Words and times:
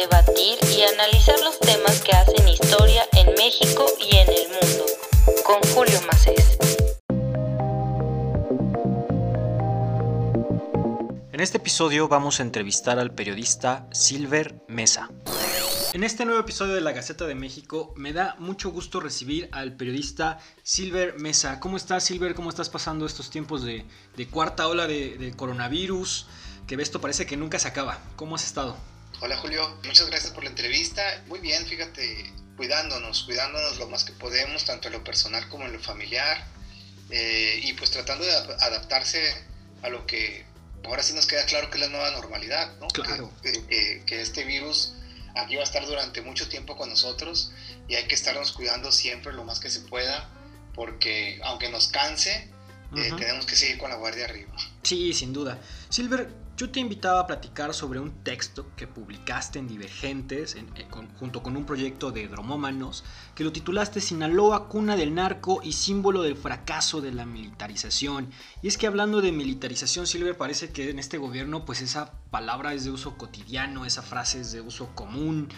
debatir 0.00 0.58
y 0.76 0.82
analizar 0.82 1.40
los 1.40 1.58
temas 1.58 2.00
que 2.02 2.12
hacen 2.12 2.48
historia 2.48 3.02
en 3.14 3.34
México 3.34 3.84
y 3.98 4.16
en 4.16 4.28
el 4.28 4.48
mundo. 4.48 4.86
Con 5.44 5.60
Julio 5.74 6.00
Macés. 6.06 6.56
En 11.32 11.40
este 11.40 11.58
episodio 11.58 12.06
vamos 12.06 12.38
a 12.38 12.44
entrevistar 12.44 13.00
al 13.00 13.12
periodista 13.12 13.88
Silver 13.90 14.62
Mesa. 14.68 15.10
En 15.92 16.04
este 16.04 16.24
nuevo 16.24 16.40
episodio 16.40 16.74
de 16.74 16.80
La 16.80 16.92
Gaceta 16.92 17.26
de 17.26 17.34
México 17.34 17.92
me 17.96 18.12
da 18.12 18.36
mucho 18.38 18.70
gusto 18.70 19.00
recibir 19.00 19.48
al 19.50 19.74
periodista 19.74 20.38
Silver 20.62 21.18
Mesa. 21.18 21.58
¿Cómo 21.58 21.76
estás 21.76 22.04
Silver? 22.04 22.36
¿Cómo 22.36 22.50
estás 22.50 22.68
pasando 22.68 23.04
estos 23.04 23.30
tiempos 23.30 23.64
de, 23.64 23.84
cuarta 24.30 24.68
ola 24.68 24.86
de, 24.86 25.32
coronavirus? 25.36 26.28
Que 26.68 26.76
esto 26.76 27.00
parece 27.00 27.26
que 27.26 27.36
nunca 27.36 27.58
se 27.58 27.66
acaba. 27.66 27.98
¿Cómo 28.14 28.36
has 28.36 28.44
estado? 28.44 28.76
Hola 29.20 29.36
Julio, 29.36 29.76
muchas 29.84 30.06
gracias 30.06 30.32
por 30.32 30.44
la 30.44 30.50
entrevista. 30.50 31.02
Muy 31.26 31.40
bien, 31.40 31.66
fíjate, 31.66 32.32
cuidándonos, 32.56 33.24
cuidándonos 33.24 33.76
lo 33.78 33.88
más 33.88 34.04
que 34.04 34.12
podemos, 34.12 34.64
tanto 34.64 34.86
en 34.86 34.94
lo 34.94 35.02
personal 35.02 35.48
como 35.48 35.64
en 35.64 35.72
lo 35.72 35.80
familiar. 35.80 36.46
Eh, 37.10 37.60
y 37.64 37.72
pues 37.72 37.90
tratando 37.90 38.24
de 38.24 38.32
adaptarse 38.32 39.34
a 39.82 39.88
lo 39.88 40.06
que 40.06 40.44
ahora 40.84 41.02
sí 41.02 41.14
nos 41.14 41.26
queda 41.26 41.44
claro 41.46 41.68
que 41.68 41.78
es 41.78 41.80
la 41.80 41.88
nueva 41.88 42.12
normalidad, 42.12 42.78
¿no? 42.78 42.86
Claro. 42.88 43.32
Que, 43.42 44.04
este 44.08 44.44
virus 44.44 44.94
aquí 45.34 45.56
va 45.56 45.62
a 45.62 45.64
estar 45.64 45.84
durante 45.84 46.22
mucho 46.22 46.48
tiempo 46.48 46.76
con 46.76 46.88
nosotros 46.88 47.50
y 47.88 47.96
hay 47.96 48.06
que 48.06 48.14
estarnos 48.14 48.52
cuidando 48.52 48.92
siempre 48.92 49.32
lo 49.32 49.42
más 49.42 49.58
que 49.58 49.68
se 49.68 49.80
pueda, 49.80 50.28
porque 50.74 51.40
aunque 51.42 51.68
nos 51.70 51.88
canse, 51.88 52.48
eh, 52.96 53.12
tenemos 53.18 53.46
que 53.46 53.56
seguir 53.56 53.78
con 53.78 53.90
la 53.90 53.96
guardia 53.96 54.26
arriba. 54.26 54.52
Sí, 54.84 55.12
sin 55.12 55.32
duda. 55.32 55.58
Silver, 55.88 56.28
yo 56.58 56.70
te 56.70 56.80
invitaba 56.80 57.20
a 57.20 57.26
platicar 57.28 57.72
sobre 57.72 58.00
un 58.00 58.24
texto 58.24 58.66
que 58.74 58.88
publicaste 58.88 59.60
en 59.60 59.68
Divergentes 59.68 60.56
eh, 60.56 60.86
junto 61.20 61.40
con 61.40 61.56
un 61.56 61.64
proyecto 61.64 62.10
de 62.10 62.26
dromómanos 62.26 63.04
que 63.36 63.44
lo 63.44 63.52
titulaste 63.52 64.00
Sinaloa, 64.00 64.68
cuna 64.68 64.96
del 64.96 65.14
narco 65.14 65.60
y 65.62 65.72
símbolo 65.72 66.20
del 66.20 66.36
fracaso 66.36 67.00
de 67.00 67.12
la 67.12 67.24
militarización. 67.26 68.30
Y 68.60 68.66
es 68.66 68.76
que 68.76 68.88
hablando 68.88 69.20
de 69.20 69.30
militarización, 69.30 70.08
Silver, 70.08 70.36
parece 70.36 70.70
que 70.72 70.90
en 70.90 70.98
este 70.98 71.16
gobierno 71.16 71.64
pues 71.64 71.80
esa 71.80 72.14
palabra 72.32 72.74
es 72.74 72.82
de 72.82 72.90
uso 72.90 73.16
cotidiano, 73.16 73.84
esa 73.84 74.02
frase 74.02 74.40
es 74.40 74.50
de 74.50 74.60
uso 74.60 74.88
común. 74.96 75.48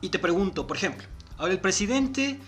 Y 0.00 0.08
te 0.08 0.18
pregunto, 0.18 0.66
por 0.66 0.78
ejemplo, 0.78 1.06
ahora 1.36 1.52
el 1.52 1.60
presidente 1.60 2.40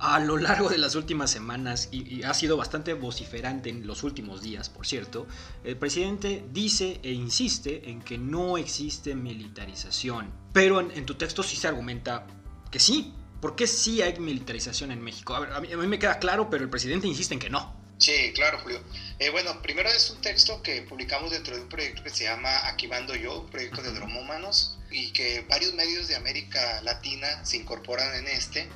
a 0.00 0.18
lo 0.18 0.38
largo 0.38 0.70
de 0.70 0.78
las 0.78 0.94
últimas 0.94 1.30
semanas, 1.30 1.90
y, 1.92 2.22
ha 2.22 2.32
sido 2.32 2.56
bastante 2.56 2.94
vociferante 2.94 3.68
en 3.68 3.86
los 3.86 4.02
últimos 4.02 4.40
días, 4.40 4.70
por 4.70 4.86
cierto, 4.86 5.26
el 5.62 5.76
presidente 5.76 6.42
dice 6.50 7.00
e 7.02 7.12
insiste 7.12 7.90
en 7.90 8.00
que 8.00 8.16
no 8.16 8.56
existe 8.56 9.14
militarización. 9.14 10.32
Pero 10.54 10.80
en, 10.80 11.04
tu 11.04 11.14
texto 11.16 11.42
sí 11.42 11.56
se 11.56 11.68
argumenta 11.68 12.26
que 12.70 12.80
sí. 12.80 13.12
¿Por 13.42 13.56
qué 13.56 13.66
sí 13.66 14.02
hay 14.02 14.18
militarización 14.18 14.90
en 14.90 15.02
México? 15.02 15.34
A, 15.34 15.60
mí, 15.60 15.68
me 15.68 15.98
queda 15.98 16.18
claro, 16.18 16.48
pero 16.50 16.64
el 16.64 16.70
presidente 16.70 17.06
insiste 17.06 17.34
en 17.34 17.40
que 17.40 17.50
no. 17.50 17.78
Sí, 17.98 18.32
claro, 18.34 18.58
Julio. 18.60 18.82
Eh, 19.18 19.28
bueno, 19.30 19.60
primero 19.60 19.90
es 19.90 20.10
un 20.10 20.20
texto 20.22 20.62
que 20.62 20.82
publicamos 20.82 21.30
dentro 21.30 21.54
de 21.54 21.62
un 21.62 21.68
proyecto 21.68 22.02
que 22.02 22.10
se 22.10 22.24
llama 22.24 22.66
Aquí 22.68 22.88
Mando 22.88 23.14
Yo, 23.14 23.40
un 23.40 23.50
proyecto 23.50 23.82
de 23.82 23.92
dromómanos, 23.92 24.78
y 24.90 25.12
que 25.12 25.44
varios 25.48 25.74
medios 25.74 26.08
de 26.08 26.16
América 26.16 26.80
Latina 26.82 27.44
se 27.44 27.58
incorporan 27.58 28.14
en 28.14 28.26
este 28.28 28.68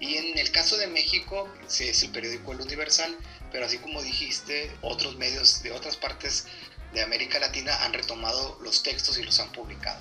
y 0.00 0.16
en 0.16 0.38
el 0.38 0.50
caso 0.52 0.76
de 0.76 0.86
México, 0.86 1.48
es 1.66 2.02
el 2.02 2.10
periódico 2.10 2.52
El 2.52 2.60
Universal, 2.60 3.16
pero 3.50 3.66
así 3.66 3.78
como 3.78 4.02
dijiste, 4.02 4.70
otros 4.80 5.16
medios 5.16 5.62
de 5.62 5.72
otras 5.72 5.96
partes 5.96 6.46
de 6.92 7.02
América 7.02 7.38
Latina 7.38 7.84
han 7.84 7.92
retomado 7.92 8.58
los 8.62 8.82
textos 8.82 9.18
y 9.18 9.24
los 9.24 9.38
han 9.40 9.50
publicado. 9.52 10.00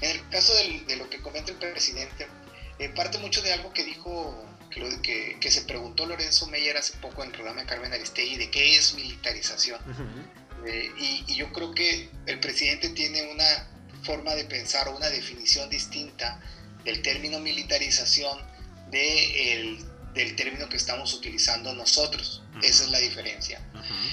En 0.00 0.10
el 0.10 0.28
caso 0.28 0.54
de 0.54 0.96
lo 0.96 1.10
que 1.10 1.20
comenta 1.20 1.50
el 1.50 1.58
presidente, 1.58 2.26
eh, 2.78 2.88
parte 2.90 3.18
mucho 3.18 3.42
de 3.42 3.52
algo 3.52 3.72
que 3.72 3.84
dijo, 3.84 4.46
que, 5.02 5.36
que, 5.40 5.50
se 5.50 5.62
preguntó 5.62 6.06
Lorenzo 6.06 6.46
Meyer 6.46 6.76
hace 6.76 6.96
poco 6.98 7.22
en 7.22 7.28
el 7.28 7.34
programa 7.34 7.60
de 7.60 7.66
Carmen 7.66 7.92
Aristegui, 7.92 8.36
de 8.36 8.50
qué 8.50 8.76
es 8.76 8.94
militarización. 8.94 9.80
Eh, 10.66 10.90
y, 10.96 11.24
y, 11.26 11.34
yo 11.34 11.52
creo 11.52 11.74
que 11.74 12.08
el 12.26 12.38
presidente 12.38 12.90
tiene 12.90 13.30
una 13.32 13.68
forma 14.04 14.34
de 14.34 14.44
pensar 14.44 14.88
o 14.88 14.96
una 14.96 15.10
definición 15.10 15.68
distinta 15.68 16.40
del 16.84 17.02
término 17.02 17.40
militarización 17.40 18.51
del 18.92 20.36
término 20.36 20.68
que 20.68 20.76
estamos 20.76 21.12
utilizando 21.14 21.74
nosotros. 21.74 22.42
Esa 22.62 22.84
es 22.84 22.90
la 22.90 22.98
diferencia. 23.00 23.60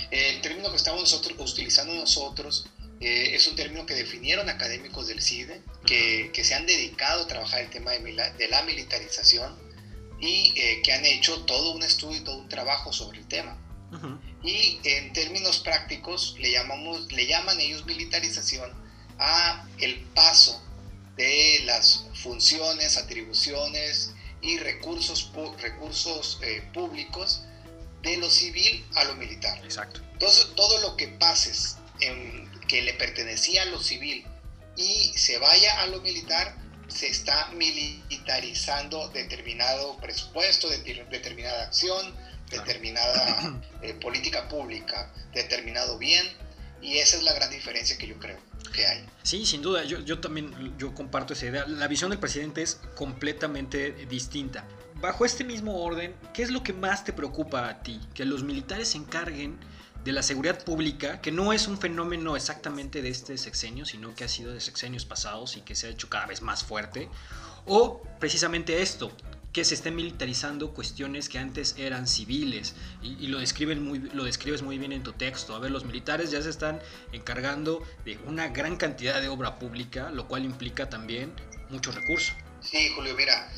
El 0.09 0.41
término 0.41 0.71
que 0.71 0.77
estamos 0.77 1.01
nosotros, 1.01 1.51
utilizando 1.51 1.93
nosotros 1.93 2.65
eh, 2.99 3.35
es 3.35 3.47
un 3.47 3.55
término 3.55 3.85
que 3.85 3.93
definieron 3.93 4.49
académicos 4.49 5.07
del 5.07 5.21
CIDE, 5.21 5.61
que, 5.85 6.31
que, 6.33 6.43
se 6.43 6.55
han 6.55 6.65
dedicado 6.65 7.23
a 7.23 7.27
trabajar 7.27 7.61
el 7.61 7.69
tema 7.69 7.91
de, 7.91 8.31
de 8.37 8.47
la 8.49 8.63
militarización 8.63 9.55
y 10.19 10.53
eh, 10.57 10.81
que 10.83 10.91
han 10.91 11.05
hecho 11.05 11.41
todo 11.45 11.71
un 11.71 11.83
estudio 11.83 12.17
y 12.17 12.23
todo 12.23 12.37
un 12.37 12.49
trabajo 12.49 12.91
sobre 12.91 13.19
el 13.19 13.27
tema. 13.27 13.57
Y 14.43 14.79
en 14.83 15.13
términos 15.13 15.59
prácticos 15.59 16.35
le, 16.39 16.51
llamamos, 16.51 17.11
le 17.11 17.25
llaman 17.25 17.59
ellos 17.59 17.85
militarización 17.87 18.71
a 19.17 19.67
el 19.79 19.99
paso 20.13 20.61
de 21.17 21.61
las 21.65 22.05
funciones, 22.13 22.97
atribuciones, 22.97 24.13
y 24.41 24.57
recursos, 24.57 25.31
recursos 25.61 26.39
eh, 26.41 26.63
públicos 26.73 27.43
de 28.01 28.17
lo 28.17 28.29
civil 28.29 28.85
a 28.95 29.03
lo 29.05 29.15
militar. 29.15 29.59
Exacto. 29.63 30.01
Entonces, 30.13 30.53
todo 30.55 30.79
lo 30.79 30.95
que 30.95 31.07
pases 31.07 31.77
en, 31.99 32.49
que 32.67 32.81
le 32.81 32.93
pertenecía 32.93 33.63
a 33.63 33.65
lo 33.65 33.81
civil 33.81 34.25
y 34.77 35.11
se 35.17 35.37
vaya 35.37 35.81
a 35.81 35.87
lo 35.87 36.01
militar, 36.01 36.55
se 36.87 37.07
está 37.07 37.49
militarizando 37.51 39.09
determinado 39.09 39.97
presupuesto, 39.97 40.69
determinada 40.69 41.63
acción, 41.63 42.15
determinada 42.49 43.61
eh, 43.81 43.93
política 43.95 44.47
pública, 44.47 45.13
determinado 45.33 45.97
bien, 45.97 46.25
y 46.81 46.97
esa 46.97 47.17
es 47.17 47.23
la 47.23 47.33
gran 47.33 47.51
diferencia 47.51 47.97
que 47.97 48.07
yo 48.07 48.17
creo 48.17 48.48
que 48.73 48.85
hay. 48.85 49.05
Sí, 49.23 49.45
sin 49.45 49.61
duda, 49.61 49.83
yo, 49.83 49.99
yo 49.99 50.19
también 50.19 50.75
yo 50.77 50.93
comparto 50.93 51.33
esa 51.33 51.47
idea. 51.47 51.67
La 51.67 51.87
visión 51.87 52.09
del 52.09 52.19
presidente 52.19 52.61
es 52.61 52.79
completamente 52.95 53.91
distinta. 54.07 54.65
Bajo 54.95 55.25
este 55.25 55.43
mismo 55.43 55.81
orden, 55.81 56.15
¿qué 56.33 56.43
es 56.43 56.51
lo 56.51 56.63
que 56.63 56.73
más 56.73 57.03
te 57.03 57.13
preocupa 57.13 57.69
a 57.69 57.81
ti? 57.81 57.99
Que 58.13 58.25
los 58.25 58.43
militares 58.43 58.89
se 58.89 58.97
encarguen 58.97 59.57
de 60.03 60.11
la 60.11 60.23
seguridad 60.23 60.63
pública, 60.63 61.21
que 61.21 61.31
no 61.31 61.53
es 61.53 61.67
un 61.67 61.77
fenómeno 61.77 62.35
exactamente 62.35 63.01
de 63.01 63.09
este 63.09 63.37
sexenio, 63.37 63.85
sino 63.85 64.15
que 64.15 64.23
ha 64.23 64.29
sido 64.29 64.53
de 64.53 64.61
sexenios 64.61 65.05
pasados 65.05 65.57
y 65.57 65.61
que 65.61 65.75
se 65.75 65.87
ha 65.87 65.89
hecho 65.89 66.09
cada 66.09 66.25
vez 66.25 66.41
más 66.41 66.63
fuerte, 66.63 67.09
o 67.65 68.01
precisamente 68.19 68.81
esto, 68.81 69.11
que 69.53 69.65
se 69.65 69.73
estén 69.73 69.95
militarizando 69.95 70.73
cuestiones 70.73 71.27
que 71.27 71.39
antes 71.39 71.75
eran 71.77 72.07
civiles 72.07 72.75
y, 73.01 73.27
lo, 73.27 73.39
describen 73.39 73.83
muy, 73.83 73.99
lo 73.99 74.23
describes 74.23 74.61
muy 74.61 74.77
bien 74.77 74.91
en 74.91 75.03
tu 75.03 75.13
texto. 75.13 75.55
A 75.55 75.59
ver, 75.59 75.71
los 75.71 75.85
militares 75.85 76.31
ya 76.31 76.41
se 76.41 76.49
están 76.49 76.79
encargando 77.11 77.83
de 78.05 78.17
una 78.25 78.49
gran 78.49 78.77
cantidad 78.77 79.19
de 79.21 79.27
obra 79.27 79.57
pública, 79.57 80.11
lo 80.11 80.27
cual 80.27 80.45
implica 80.45 80.89
también 80.89 81.33
mucho 81.69 81.91
recurso. 81.91 82.33
Sí, 82.61 82.89
Julio, 82.95 83.15
mira, 83.15 83.49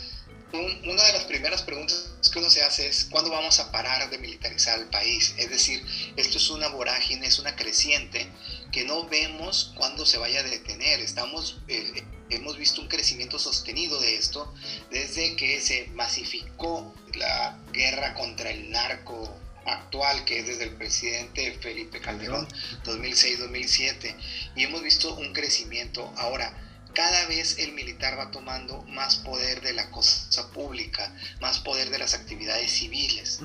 una 0.53 1.03
de 1.03 1.13
las 1.13 1.23
primeras 1.23 1.63
preguntas 1.63 2.13
que 2.31 2.39
uno 2.39 2.49
se 2.49 2.61
hace 2.61 2.87
es 2.87 3.05
¿cuándo 3.05 3.29
vamos 3.29 3.59
a 3.59 3.71
parar 3.71 4.09
de 4.09 4.17
militarizar 4.17 4.79
el 4.79 4.87
país? 4.87 5.33
Es 5.37 5.49
decir, 5.49 5.83
esto 6.15 6.37
es 6.37 6.49
una 6.49 6.67
vorágine, 6.67 7.25
es 7.27 7.39
una 7.39 7.55
creciente 7.55 8.29
que 8.71 8.85
no 8.85 9.07
vemos 9.07 9.73
cuándo 9.75 10.05
se 10.05 10.17
vaya 10.17 10.41
a 10.41 10.43
detener. 10.43 10.99
Estamos, 10.99 11.59
eh, 11.67 12.03
hemos 12.31 12.57
visto 12.57 12.81
un 12.81 12.87
crecimiento 12.87 13.39
sostenido 13.39 13.99
de 13.99 14.15
esto 14.15 14.53
desde 14.89 15.35
que 15.35 15.59
se 15.61 15.87
masificó 15.93 16.93
la 17.13 17.57
guerra 17.71 18.13
contra 18.13 18.49
el 18.51 18.69
narco 18.71 19.37
actual, 19.65 20.25
que 20.25 20.39
es 20.39 20.47
desde 20.47 20.63
el 20.63 20.75
presidente 20.75 21.57
Felipe 21.61 21.99
Calderón, 21.99 22.47
2006-2007, 22.83 24.15
y 24.55 24.63
hemos 24.63 24.81
visto 24.81 25.15
un 25.15 25.33
crecimiento. 25.33 26.11
Ahora, 26.17 26.57
cada 26.93 27.25
vez 27.27 27.57
el 27.59 27.73
militar 27.73 28.17
va 28.17 28.31
tomando 28.31 28.83
más 28.83 29.17
poder 29.17 29.61
de 29.61 29.73
la 29.73 29.89
cosa 29.91 30.51
pública, 30.51 31.15
más 31.39 31.59
poder 31.59 31.89
de 31.89 31.99
las 31.99 32.13
actividades 32.13 32.71
civiles. 32.71 33.39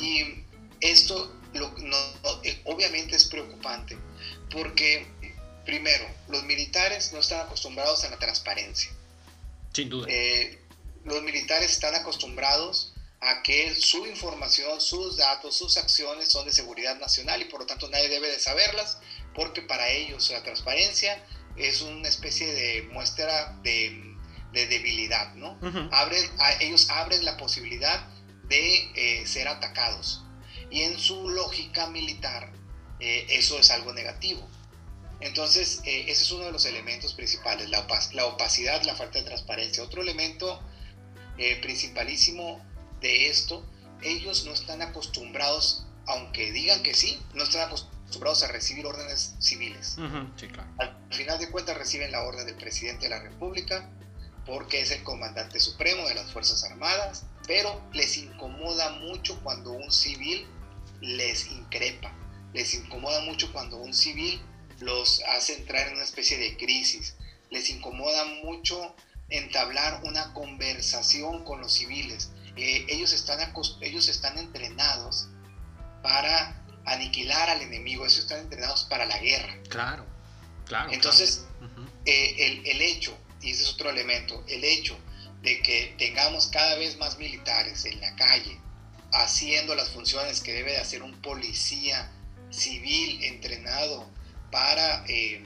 Y 0.00 0.44
esto 0.80 1.36
eh, 2.42 2.60
obviamente 2.64 3.14
es 3.16 3.26
preocupante 3.26 3.96
porque, 4.50 5.06
primero, 5.64 6.06
los 6.28 6.44
militares 6.44 7.12
no 7.12 7.20
están 7.20 7.40
acostumbrados 7.40 8.04
a 8.04 8.10
la 8.10 8.18
transparencia. 8.18 8.90
Sin 9.72 9.88
duda. 9.88 10.06
Eh, 10.08 10.60
los 11.04 11.22
militares 11.22 11.72
están 11.72 11.94
acostumbrados 11.94 12.92
a 13.20 13.42
que 13.42 13.74
su 13.74 14.06
información, 14.06 14.80
sus 14.80 15.16
datos, 15.16 15.56
sus 15.56 15.76
acciones 15.76 16.30
son 16.30 16.44
de 16.44 16.52
seguridad 16.52 16.98
nacional 16.98 17.40
y 17.40 17.44
por 17.46 17.60
lo 17.60 17.66
tanto 17.66 17.88
nadie 17.88 18.08
debe 18.08 18.28
de 18.28 18.40
saberlas 18.40 18.98
porque 19.34 19.62
para 19.62 19.88
ellos 19.88 20.30
la 20.30 20.42
transparencia 20.42 21.24
es 21.56 21.82
una 21.82 22.08
especie 22.08 22.52
de 22.52 22.82
muestra 22.92 23.56
de, 23.62 24.16
debilidad, 24.52 25.34
¿no? 25.34 25.58
abren, 25.92 26.30
ellos 26.60 26.90
abren 26.90 27.24
la 27.24 27.36
posibilidad 27.36 28.06
de 28.48 28.90
eh, 28.94 29.26
ser 29.26 29.48
atacados. 29.48 30.24
Y 30.70 30.82
en 30.82 30.98
su 30.98 31.28
lógica 31.28 31.86
militar, 31.88 32.52
eh, 33.00 33.26
eso 33.30 33.58
es 33.58 33.70
algo 33.70 33.92
negativo. 33.92 34.46
Entonces, 35.22 35.80
eh, 35.84 36.04
ese 36.08 36.22
es 36.22 36.30
uno 36.32 36.46
de 36.46 36.52
los 36.52 36.64
elementos 36.66 37.14
principales, 37.14 37.70
la, 37.70 37.86
la, 38.12 38.26
opacidad, 38.26 38.82
la 38.82 38.96
falta 38.96 39.18
de 39.18 39.24
transparencia. 39.24 39.82
Otro 39.82 40.02
elemento 40.02 40.60
eh, 41.38 41.60
principalísimo 41.62 42.60
de 43.00 43.28
esto, 43.28 43.64
ellos 44.02 44.44
no 44.44 44.52
están 44.52 44.82
acostumbrados, 44.82 45.86
aunque 46.06 46.50
digan 46.50 46.82
que 46.82 46.94
sí, 46.94 47.20
no 47.34 47.44
están 47.44 47.68
acostumbrados 47.68 48.42
a 48.42 48.48
recibir 48.48 48.84
órdenes 48.84 49.36
civiles. 49.38 49.96
Al 50.78 50.96
final 51.10 51.38
de 51.38 51.50
cuentas 51.50 51.78
reciben 51.78 52.10
la 52.10 52.22
orden 52.22 52.44
del 52.44 52.56
presidente 52.56 53.04
de 53.04 53.10
la 53.10 53.20
República 53.20 53.88
porque 54.44 54.80
es 54.80 54.90
el 54.90 55.04
comandante 55.04 55.60
supremo 55.60 56.06
de 56.08 56.16
las 56.16 56.32
Fuerzas 56.32 56.64
Armadas, 56.64 57.26
pero 57.46 57.80
les 57.92 58.16
incomoda 58.16 58.90
mucho 58.98 59.40
cuando 59.44 59.70
un 59.70 59.92
civil 59.92 60.46
les 61.00 61.46
increpa, 61.46 62.12
les 62.52 62.74
incomoda 62.74 63.20
mucho 63.20 63.52
cuando 63.52 63.76
un 63.76 63.94
civil 63.94 64.42
los 64.82 65.22
hace 65.28 65.54
entrar 65.54 65.88
en 65.88 65.94
una 65.94 66.04
especie 66.04 66.38
de 66.38 66.56
crisis, 66.56 67.14
les 67.50 67.70
incomoda 67.70 68.24
mucho 68.44 68.94
entablar 69.28 70.02
una 70.04 70.32
conversación 70.34 71.44
con 71.44 71.60
los 71.60 71.72
civiles. 71.72 72.30
Eh, 72.56 72.86
ellos, 72.88 73.12
están 73.12 73.38
ellos 73.80 74.08
están 74.08 74.38
entrenados 74.38 75.28
para 76.02 76.62
aniquilar 76.84 77.48
al 77.48 77.62
enemigo, 77.62 78.04
ellos 78.04 78.18
están 78.18 78.40
entrenados 78.40 78.84
para 78.84 79.06
la 79.06 79.18
guerra. 79.18 79.56
Claro, 79.68 80.06
claro. 80.66 80.92
Entonces, 80.92 81.44
eh, 82.04 82.34
el, 82.38 82.66
el 82.66 82.82
hecho, 82.82 83.16
y 83.40 83.52
ese 83.52 83.62
es 83.62 83.70
otro 83.70 83.90
elemento, 83.90 84.44
el 84.48 84.64
hecho 84.64 84.98
de 85.42 85.60
que 85.62 85.94
tengamos 85.98 86.48
cada 86.48 86.76
vez 86.76 86.96
más 86.98 87.18
militares 87.18 87.84
en 87.84 88.00
la 88.00 88.14
calle 88.16 88.60
haciendo 89.12 89.74
las 89.74 89.90
funciones 89.90 90.40
que 90.40 90.52
debe 90.52 90.72
de 90.72 90.78
hacer 90.78 91.02
un 91.02 91.20
policía 91.20 92.10
civil 92.50 93.22
entrenado 93.24 94.08
para, 94.52 95.04
eh, 95.08 95.42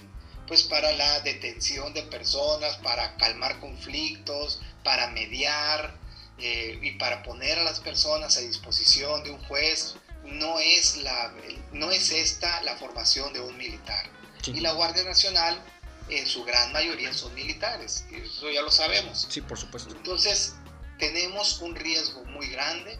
pues 0.47 0.65
para 0.65 0.93
la 0.93 1.21
detención 1.21 1.95
de 1.95 2.03
personas, 2.03 2.77
para 2.79 3.17
calmar 3.17 3.59
conflictos, 3.61 4.61
para 4.85 5.09
mediar 5.13 5.97
eh, 6.39 6.79
y 6.83 6.93
para 6.99 7.23
poner 7.23 7.59
a 7.59 7.65
las 7.65 7.81
personas 7.81 8.37
a 8.37 8.41
disposición 8.41 9.25
de 9.25 9.31
un 9.31 9.43
juez. 9.45 9.95
No 10.25 10.59
es, 10.59 10.99
la, 10.99 11.33
no 11.73 11.93
es 11.93 12.11
esta 12.11 12.61
la 12.63 12.77
formación 12.77 13.33
de 13.33 13.41
un 13.41 13.57
militar. 13.57 14.11
Y 14.45 14.61
la 14.61 14.73
Guardia 14.73 15.05
Nacional, 15.05 15.61
en 16.09 16.27
su 16.27 16.45
gran 16.45 16.73
mayoría, 16.73 17.15
son 17.15 17.33
militares. 17.35 18.05
Eso 18.13 18.51
ya 18.51 18.63
lo 18.63 18.71
sabemos. 18.71 19.27
Sí, 19.31 19.41
por 19.41 19.59
supuesto. 19.59 19.95
Entonces, 19.95 20.57
tenemos 20.99 21.61
un 21.61 21.77
riesgo 21.77 22.25
muy 22.25 22.49
grande 22.49 22.99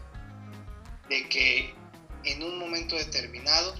de 1.09 1.27
que 1.29 1.75
en 2.23 2.43
un 2.43 2.57
momento 2.59 2.95
determinado 2.95 3.75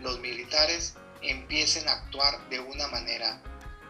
los 0.00 0.18
militares 0.20 0.94
empiecen 1.22 1.88
a 1.88 1.92
actuar 1.92 2.48
de 2.48 2.60
una 2.60 2.86
manera 2.88 3.40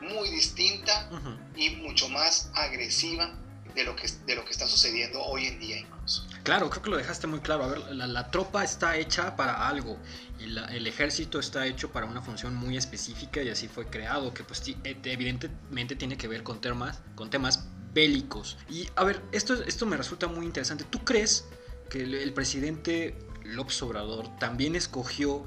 muy 0.00 0.30
distinta 0.30 1.10
y 1.56 1.70
mucho 1.76 2.08
más 2.08 2.50
agresiva 2.54 3.34
de 3.74 3.84
lo, 3.84 3.94
que, 3.94 4.08
de 4.26 4.34
lo 4.34 4.44
que 4.44 4.52
está 4.52 4.66
sucediendo 4.66 5.22
hoy 5.22 5.46
en 5.46 5.60
día 5.60 5.78
incluso. 5.78 6.26
Claro, 6.42 6.70
creo 6.70 6.82
que 6.82 6.90
lo 6.90 6.96
dejaste 6.96 7.26
muy 7.26 7.40
claro. 7.40 7.64
A 7.64 7.68
ver, 7.68 7.80
la, 7.92 8.30
tropa 8.30 8.64
está 8.64 8.96
hecha 8.96 9.36
para 9.36 9.68
algo 9.68 9.98
y 10.38 10.44
el 10.44 10.86
ejército 10.86 11.38
está 11.38 11.66
hecho 11.66 11.90
para 11.92 12.06
una 12.06 12.22
función 12.22 12.54
muy 12.54 12.76
específica 12.76 13.42
y 13.42 13.50
así 13.50 13.68
fue 13.68 13.86
creado, 13.86 14.32
que 14.32 14.44
pues 14.44 14.62
eh, 14.66 14.96
evidentemente 15.04 15.96
tiene 15.96 16.16
que 16.16 16.26
ver 16.26 16.42
con 16.42 16.60
temas, 16.60 17.00
con 17.14 17.28
temas 17.28 17.66
bélicos. 17.92 18.56
Y 18.70 18.88
a 18.96 19.04
ver, 19.04 19.22
esto, 19.32 19.54
esto 19.64 19.84
me 19.86 19.96
resulta 19.96 20.26
muy 20.26 20.46
interesante. 20.46 20.84
¿Tú 20.84 21.04
crees 21.04 21.44
que 21.90 22.02
el, 22.02 22.14
el 22.14 22.32
presidente 22.32 23.18
López 23.44 23.82
Obrador 23.82 24.34
también 24.38 24.74
escogió 24.74 25.44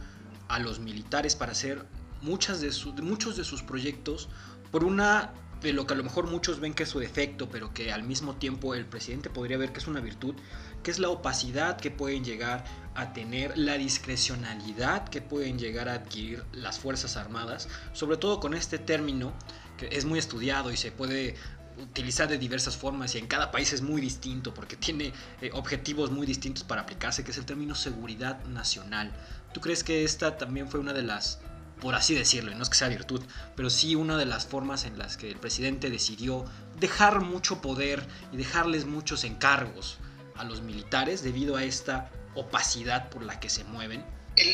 a 0.51 0.59
los 0.59 0.79
militares 0.79 1.35
para 1.35 1.53
hacer 1.53 1.85
muchas 2.21 2.61
de 2.61 2.71
muchos 3.01 3.37
de 3.37 3.43
sus 3.43 3.63
proyectos 3.63 4.29
por 4.71 4.83
una 4.83 5.33
de 5.61 5.73
lo 5.73 5.85
que 5.85 5.93
a 5.93 5.97
lo 5.97 6.03
mejor 6.03 6.27
muchos 6.27 6.59
ven 6.59 6.73
que 6.73 6.83
es 6.83 6.89
su 6.89 6.99
defecto, 6.99 7.47
pero 7.49 7.73
que 7.73 7.91
al 7.91 8.03
mismo 8.03 8.35
tiempo 8.35 8.73
el 8.73 8.85
presidente 8.85 9.29
podría 9.29 9.57
ver 9.57 9.71
que 9.71 9.79
es 9.79 9.87
una 9.87 9.99
virtud, 9.99 10.35
que 10.81 10.89
es 10.89 10.97
la 10.97 11.09
opacidad 11.09 11.77
que 11.77 11.91
pueden 11.91 12.23
llegar 12.23 12.63
a 12.95 13.13
tener, 13.13 13.57
la 13.57 13.77
discrecionalidad 13.77 15.07
que 15.07 15.21
pueden 15.21 15.59
llegar 15.59 15.87
a 15.87 15.93
adquirir 15.93 16.43
las 16.51 16.79
Fuerzas 16.79 17.15
Armadas, 17.15 17.69
sobre 17.93 18.17
todo 18.17 18.39
con 18.39 18.55
este 18.55 18.79
término 18.79 19.33
que 19.77 19.87
es 19.91 20.05
muy 20.05 20.17
estudiado 20.17 20.71
y 20.71 20.77
se 20.77 20.91
puede 20.91 21.35
utilizar 21.77 22.27
de 22.27 22.37
diversas 22.37 22.77
formas 22.77 23.15
y 23.15 23.17
en 23.17 23.27
cada 23.27 23.51
país 23.51 23.73
es 23.73 23.81
muy 23.81 24.01
distinto 24.01 24.53
porque 24.53 24.75
tiene 24.75 25.13
eh, 25.41 25.49
objetivos 25.53 26.11
muy 26.11 26.25
distintos 26.25 26.63
para 26.63 26.81
aplicarse, 26.81 27.23
que 27.23 27.31
es 27.31 27.37
el 27.37 27.45
término 27.45 27.75
seguridad 27.75 28.43
nacional. 28.45 29.11
¿Tú 29.53 29.61
crees 29.61 29.83
que 29.83 30.03
esta 30.03 30.37
también 30.37 30.69
fue 30.69 30.79
una 30.79 30.93
de 30.93 31.03
las, 31.03 31.39
por 31.79 31.95
así 31.95 32.13
decirlo, 32.13 32.51
y 32.51 32.55
no 32.55 32.63
es 32.63 32.69
que 32.69 32.77
sea 32.77 32.87
virtud, 32.87 33.21
pero 33.55 33.69
sí 33.69 33.95
una 33.95 34.17
de 34.17 34.25
las 34.25 34.45
formas 34.45 34.85
en 34.85 34.97
las 34.97 35.17
que 35.17 35.29
el 35.29 35.37
presidente 35.37 35.89
decidió 35.89 36.45
dejar 36.79 37.21
mucho 37.21 37.61
poder 37.61 38.07
y 38.31 38.37
dejarles 38.37 38.85
muchos 38.85 39.23
encargos 39.23 39.97
a 40.35 40.43
los 40.43 40.61
militares 40.61 41.23
debido 41.23 41.55
a 41.55 41.63
esta 41.63 42.09
opacidad 42.35 43.09
por 43.09 43.23
la 43.23 43.39
que 43.39 43.49
se 43.49 43.63
mueven? 43.63 44.03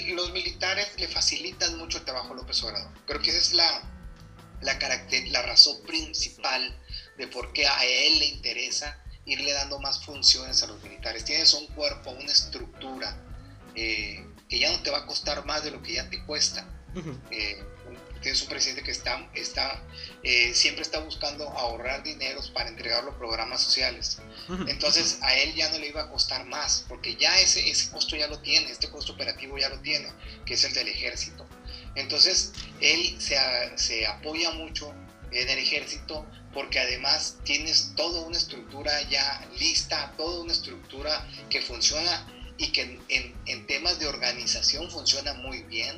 los 0.10 0.32
militares 0.32 0.88
le 0.98 1.08
facilitan 1.08 1.78
mucho 1.78 2.00
el 2.00 2.06
trabajo 2.06 2.34
a 2.34 2.36
López 2.36 2.62
Obrador. 2.64 2.92
Creo 3.06 3.22
que 3.22 3.30
esa 3.30 3.40
es 3.40 3.54
la, 3.54 3.84
la, 4.62 4.80
la 5.32 5.42
razón 5.44 5.78
principal 5.86 6.76
de 7.18 7.28
por 7.28 7.54
qué 7.54 7.68
a 7.68 7.84
él 7.86 8.20
le 8.20 8.26
interesa 8.26 9.02
irle 9.26 9.52
dando 9.52 9.80
más 9.80 10.04
funciones 10.04 10.64
a 10.64 10.68
los 10.68 10.82
militares. 10.84 11.26
Tienes 11.26 11.54
un 11.54 11.68
cuerpo, 11.68 12.12
una 12.12 12.32
estructura 12.32 13.18
eh, 13.76 14.26
que 14.48 14.60
ya 14.60 14.72
no 14.72 14.82
te 14.82 14.90
va 14.90 15.00
a 15.00 15.06
costar 15.06 15.46
más 15.46 15.64
de 15.64 15.72
lo 15.72 15.82
que 15.82 15.94
ya 15.94 16.10
te 16.10 16.24
cuesta. 16.24 16.68
Eh, 17.30 17.62
tienes 18.22 18.42
un 18.42 18.50
presidente 18.50 18.84
que 18.84 18.92
está, 18.92 19.30
está 19.36 19.84
eh, 20.24 20.54
siempre 20.54 20.82
está 20.82 21.00
buscando 21.00 21.48
ahorrar 21.50 22.04
dineros 22.04 22.50
para 22.50 22.70
entregar 22.70 23.04
los 23.04 23.16
programas 23.16 23.62
sociales. 23.62 24.20
Entonces 24.68 25.20
a 25.22 25.36
él 25.36 25.54
ya 25.54 25.70
no 25.72 25.78
le 25.78 25.90
iba 25.90 26.04
a 26.04 26.10
costar 26.10 26.46
más, 26.46 26.86
porque 26.88 27.16
ya 27.16 27.38
ese, 27.40 27.70
ese 27.70 27.92
costo 27.92 28.16
ya 28.16 28.28
lo 28.28 28.40
tiene, 28.40 28.72
este 28.72 28.90
costo 28.90 29.14
operativo 29.14 29.58
ya 29.58 29.70
lo 29.70 29.80
tiene, 29.82 30.12
que 30.46 30.56
es 30.56 30.64
el 30.64 30.74
del 30.74 30.88
ejército. 30.88 31.46
Entonces 31.96 32.54
él 32.82 33.16
se, 33.20 33.38
se 33.76 34.08
apoya 34.08 34.52
mucho 34.52 34.94
en 35.32 35.50
el 35.50 35.60
ejército 35.60 36.26
porque 36.58 36.80
además 36.80 37.38
tienes 37.44 37.92
toda 37.96 38.22
una 38.22 38.36
estructura 38.36 38.92
ya 39.12 39.48
lista, 39.60 40.12
toda 40.18 40.42
una 40.42 40.54
estructura 40.54 41.30
que 41.52 41.62
funciona 41.62 42.26
y 42.58 42.72
que 42.72 43.00
en, 43.10 43.68
temas 43.68 44.00
de 44.00 44.08
organización 44.08 44.90
funciona 44.90 45.36
muy 45.36 45.62
bien. 45.62 45.96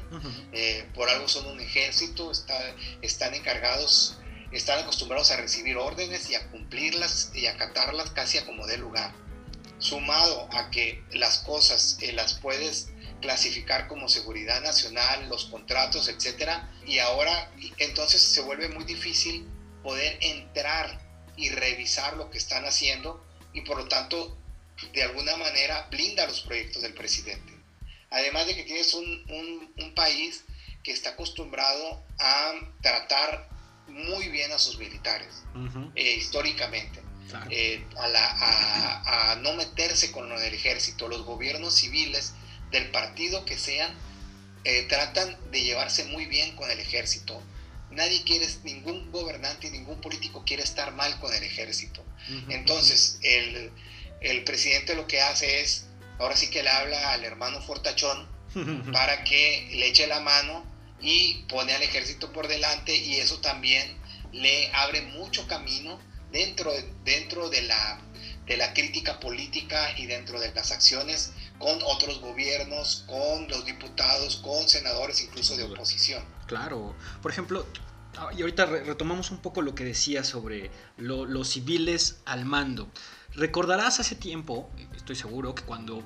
Eh, 0.52 0.86
por 0.94 1.08
algo 1.08 1.30
son 1.30 1.46
un 1.46 1.62
ejército, 1.62 2.30
están 3.02 3.34
encargados, 3.36 4.18
están 4.52 4.80
acostumbrados 4.80 5.32
a 5.32 5.38
recibir 5.38 5.78
órdenes 5.78 6.30
y 6.30 6.36
a 6.36 6.52
cumplirlas 6.52 7.32
y 7.34 7.48
acatarlas 7.48 8.10
casi 8.10 8.38
a 8.38 8.46
como 8.46 8.68
dé 8.68 8.78
lugar. 8.78 9.14
Sumado 9.78 10.50
a 10.52 10.72
que 10.72 11.02
las 11.12 11.38
cosas 11.38 12.00
eh, 12.02 12.12
las 12.12 12.34
puedes 12.34 12.90
clasificar 13.22 13.88
como 13.88 14.10
seguridad 14.10 14.60
nacional, 14.60 15.30
los 15.30 15.46
contratos, 15.46 16.10
etcétera, 16.10 16.70
y 16.86 17.00
ahora 17.00 17.50
entonces 17.78 18.22
se 18.22 18.42
vuelve 18.42 18.68
muy 18.68 18.84
difícil 18.84 19.48
poder 19.84 20.18
entrar 20.22 21.00
y 21.36 21.50
revisar 21.50 22.18
lo 22.18 22.30
que 22.30 22.38
están 22.38 22.66
haciendo 22.66 23.26
y 23.54 23.62
por 23.62 23.78
lo 23.78 23.88
tanto 23.88 24.38
de 24.94 25.04
alguna 25.04 25.36
manera 25.38 25.88
blinda 25.90 26.26
los 26.28 26.42
proyectos 26.42 26.82
del 26.82 26.94
presidente. 26.94 27.54
Además 28.12 28.48
de 28.48 28.56
que 28.56 28.64
tienes 28.64 28.94
un, 28.94 29.74
un, 29.78 29.94
país 29.94 30.46
que 30.84 30.92
está 30.92 31.12
acostumbrado 31.12 32.04
a 32.20 32.54
tratar 32.82 33.50
muy 33.88 34.30
bien 34.30 34.52
a 34.52 34.60
sus 34.60 34.78
militares, 34.78 35.44
eh, 35.96 36.16
históricamente, 36.16 37.02
eh, 37.50 37.86
a, 37.98 39.32
a, 39.32 39.36
no 39.36 39.54
meterse 39.54 40.12
con 40.12 40.32
el 40.32 40.54
ejército. 40.54 41.08
Los 41.08 41.24
gobiernos 41.26 41.76
civiles 41.76 42.34
del 42.72 42.90
partido 42.92 43.46
que 43.46 43.58
sean 43.58 43.94
eh, 44.64 44.84
tratan 44.90 45.38
de 45.52 45.64
llevarse 45.64 46.06
muy 46.06 46.26
bien 46.26 46.56
con 46.56 46.70
el 46.70 46.80
ejército. 46.80 47.42
Nadie 47.92 48.24
quiere, 48.24 48.48
ningún 48.64 49.12
gobernante, 49.12 49.70
ningún 49.72 50.00
político 50.02 50.44
quiere 50.46 50.64
estar 50.64 50.94
mal 50.94 51.20
con 51.20 51.34
el 51.34 51.44
ejército. 51.44 52.04
Entonces, 52.50 53.18
el, 53.24 53.72
el 54.22 54.44
presidente 54.44 54.96
lo 54.96 55.08
que 55.08 55.22
hace 55.22 55.62
es, 55.62 55.86
ahora 56.20 56.36
sí 56.36 56.50
que 56.50 56.62
le 56.62 56.70
habla 56.70 57.14
al 57.14 57.24
hermano 57.24 57.62
Fortachón 57.62 58.28
para 58.94 59.24
que 59.24 59.70
le 59.74 59.88
eche 59.88 60.06
la 60.08 60.20
mano 60.20 60.66
y 61.02 61.46
pone 61.48 61.74
al 61.74 61.82
ejército 61.82 62.32
por 62.34 62.48
delante 62.48 62.96
y 62.96 63.16
eso 63.16 63.40
también 63.40 63.98
le 64.32 64.70
abre 64.74 65.02
mucho 65.02 65.48
camino 65.48 66.00
dentro, 66.32 66.72
dentro 67.04 67.50
de, 67.50 67.62
la, 67.64 68.02
de 68.46 68.58
la 68.58 68.74
crítica 68.74 69.20
política 69.20 69.94
y 69.98 70.06
dentro 70.06 70.40
de 70.40 70.54
las 70.54 70.72
acciones 70.72 71.32
con 71.58 71.82
otros 71.84 72.22
gobiernos, 72.22 73.04
con 73.08 73.48
los 73.48 73.66
diputados, 73.66 74.38
con 74.38 74.68
senadores 74.68 75.22
incluso 75.22 75.58
de 75.58 75.64
oposición. 75.64 76.24
Claro, 76.50 76.96
por 77.22 77.30
ejemplo, 77.32 77.64
ah, 78.18 78.32
y 78.36 78.42
ahorita 78.42 78.66
retomamos 78.66 79.30
un 79.30 79.38
poco 79.38 79.62
lo 79.62 79.76
que 79.76 79.86
decía 79.86 80.24
sobre 80.24 80.72
los 80.98 81.48
civiles 81.48 82.22
al 82.26 82.44
mando. 82.44 82.90
Recordarás 83.36 84.00
hace 84.00 84.16
tiempo, 84.16 84.68
estoy 84.96 85.16
seguro, 85.16 85.54
que 85.54 85.62
cuando 85.62 86.04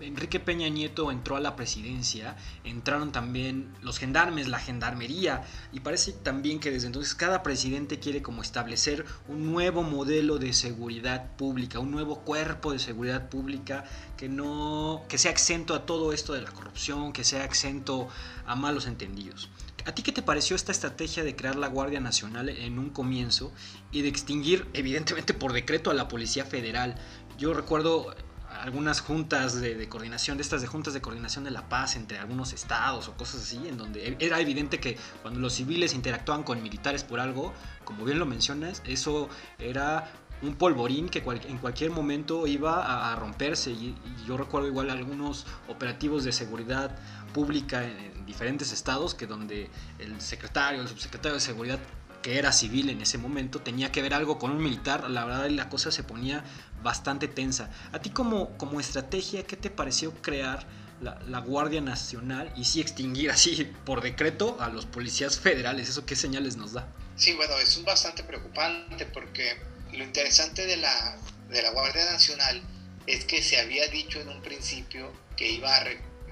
Enrique 0.00 0.40
Peña 0.40 0.68
Nieto 0.68 1.12
entró 1.12 1.36
a 1.36 1.40
la 1.40 1.54
presidencia, 1.54 2.36
entraron 2.64 3.12
también 3.12 3.72
los 3.82 3.98
gendarmes, 3.98 4.48
la 4.48 4.58
gendarmería, 4.58 5.44
y 5.72 5.80
parece 5.80 6.12
también 6.12 6.58
que 6.58 6.70
desde 6.70 6.88
entonces 6.88 7.14
cada 7.14 7.42
presidente 7.42 8.00
quiere 8.00 8.22
como 8.22 8.42
establecer 8.42 9.04
un 9.28 9.52
nuevo 9.52 9.82
modelo 9.82 10.38
de 10.38 10.52
seguridad 10.52 11.36
pública, 11.36 11.78
un 11.78 11.90
nuevo 11.90 12.20
cuerpo 12.20 12.72
de 12.72 12.78
seguridad 12.78 13.28
pública 13.28 13.84
que 14.16 14.28
no 14.28 15.04
que 15.08 15.18
sea 15.18 15.30
exento 15.30 15.74
a 15.74 15.86
todo 15.86 16.12
esto 16.12 16.32
de 16.32 16.42
la 16.42 16.50
corrupción, 16.50 17.12
que 17.12 17.24
sea 17.24 17.44
exento 17.44 18.08
a 18.46 18.56
malos 18.56 18.86
entendidos. 18.86 19.50
¿A 19.86 19.92
ti 19.92 20.02
qué 20.02 20.12
te 20.12 20.22
pareció 20.22 20.56
esta 20.56 20.72
estrategia 20.72 21.24
de 21.24 21.36
crear 21.36 21.56
la 21.56 21.68
Guardia 21.68 22.00
Nacional 22.00 22.48
en 22.48 22.78
un 22.78 22.88
comienzo 22.88 23.52
y 23.92 24.00
de 24.00 24.08
extinguir, 24.08 24.66
evidentemente 24.72 25.34
por 25.34 25.52
decreto, 25.52 25.90
a 25.90 25.94
la 25.94 26.08
Policía 26.08 26.46
Federal? 26.46 26.94
Yo 27.36 27.52
recuerdo 27.52 28.14
algunas 28.62 29.02
juntas 29.02 29.60
de, 29.60 29.86
coordinación, 29.88 30.38
de 30.38 30.42
estas 30.42 30.62
de 30.62 30.68
juntas 30.68 30.94
de 30.94 31.02
coordinación 31.02 31.44
de 31.44 31.50
la 31.50 31.68
paz 31.68 31.96
entre 31.96 32.18
algunos 32.18 32.54
estados 32.54 33.08
o 33.08 33.12
cosas 33.14 33.42
así, 33.42 33.60
en 33.68 33.76
donde 33.76 34.16
era 34.20 34.40
evidente 34.40 34.80
que 34.80 34.96
cuando 35.20 35.40
los 35.40 35.52
civiles 35.52 35.92
interactuaban 35.92 36.44
con 36.44 36.62
militares 36.62 37.04
por 37.04 37.20
algo, 37.20 37.52
como 37.84 38.06
bien 38.06 38.18
lo 38.18 38.24
mencionas, 38.24 38.80
eso 38.86 39.28
era 39.58 40.10
un 40.40 40.54
polvorín 40.54 41.08
que 41.08 41.18
en 41.18 41.58
cualquier 41.58 41.90
momento 41.90 42.46
iba 42.46 43.12
a, 43.12 43.16
romperse. 43.16 43.70
Y, 43.70 43.94
yo 44.26 44.36
recuerdo 44.36 44.68
igual 44.68 44.88
algunos 44.88 45.46
operativos 45.68 46.24
de 46.24 46.32
seguridad 46.32 46.96
pública 47.32 47.84
en, 47.84 48.13
en 48.24 48.26
diferentes 48.26 48.72
estados 48.72 49.14
que 49.14 49.26
donde 49.26 49.68
el 49.98 50.18
secretario, 50.20 50.80
el 50.80 50.88
subsecretario 50.88 51.34
de 51.34 51.40
seguridad 51.40 51.78
que 52.22 52.38
era 52.38 52.52
civil 52.52 52.88
en 52.88 53.02
ese 53.02 53.18
momento, 53.18 53.60
tenía 53.60 53.92
que 53.92 54.00
ver 54.00 54.14
algo 54.14 54.38
con 54.38 54.50
un 54.50 54.62
militar, 54.62 55.10
la 55.10 55.26
verdad 55.26 55.50
la 55.50 55.68
cosa 55.68 55.92
se 55.92 56.02
ponía 56.02 56.42
bastante 56.82 57.28
tensa. 57.28 57.68
A 57.92 57.98
ti 57.98 58.08
como, 58.08 58.56
como 58.56 58.80
estrategia, 58.80 59.46
¿qué 59.46 59.58
te 59.58 59.68
pareció 59.68 60.10
crear 60.22 60.66
la, 61.02 61.38
Guardia 61.40 61.82
Nacional 61.82 62.50
y 62.56 62.64
sí 62.64 62.80
extinguir 62.80 63.30
así 63.30 63.70
por 63.84 64.00
decreto 64.00 64.56
a 64.58 64.70
los 64.70 64.86
policías 64.86 65.38
federales? 65.38 65.90
¿Eso 65.90 66.06
qué 66.06 66.16
señales 66.16 66.56
nos 66.56 66.72
da? 66.72 66.88
Sí, 67.16 67.34
bueno, 67.34 67.58
es 67.58 67.84
bastante 67.84 68.24
preocupante 68.24 69.04
porque 69.04 69.58
lo 69.92 70.02
interesante 70.02 70.66
de 70.66 70.78
la, 70.78 71.18
de 71.50 71.60
la 71.60 71.72
Guardia 71.72 72.10
Nacional 72.10 72.62
es 73.06 73.26
que 73.26 73.42
se 73.42 73.60
había 73.60 73.86
dicho 73.88 74.18
en 74.18 74.30
un 74.30 74.40
principio 74.40 75.12
que 75.36 75.50
iba 75.50 75.76
a 75.76 75.84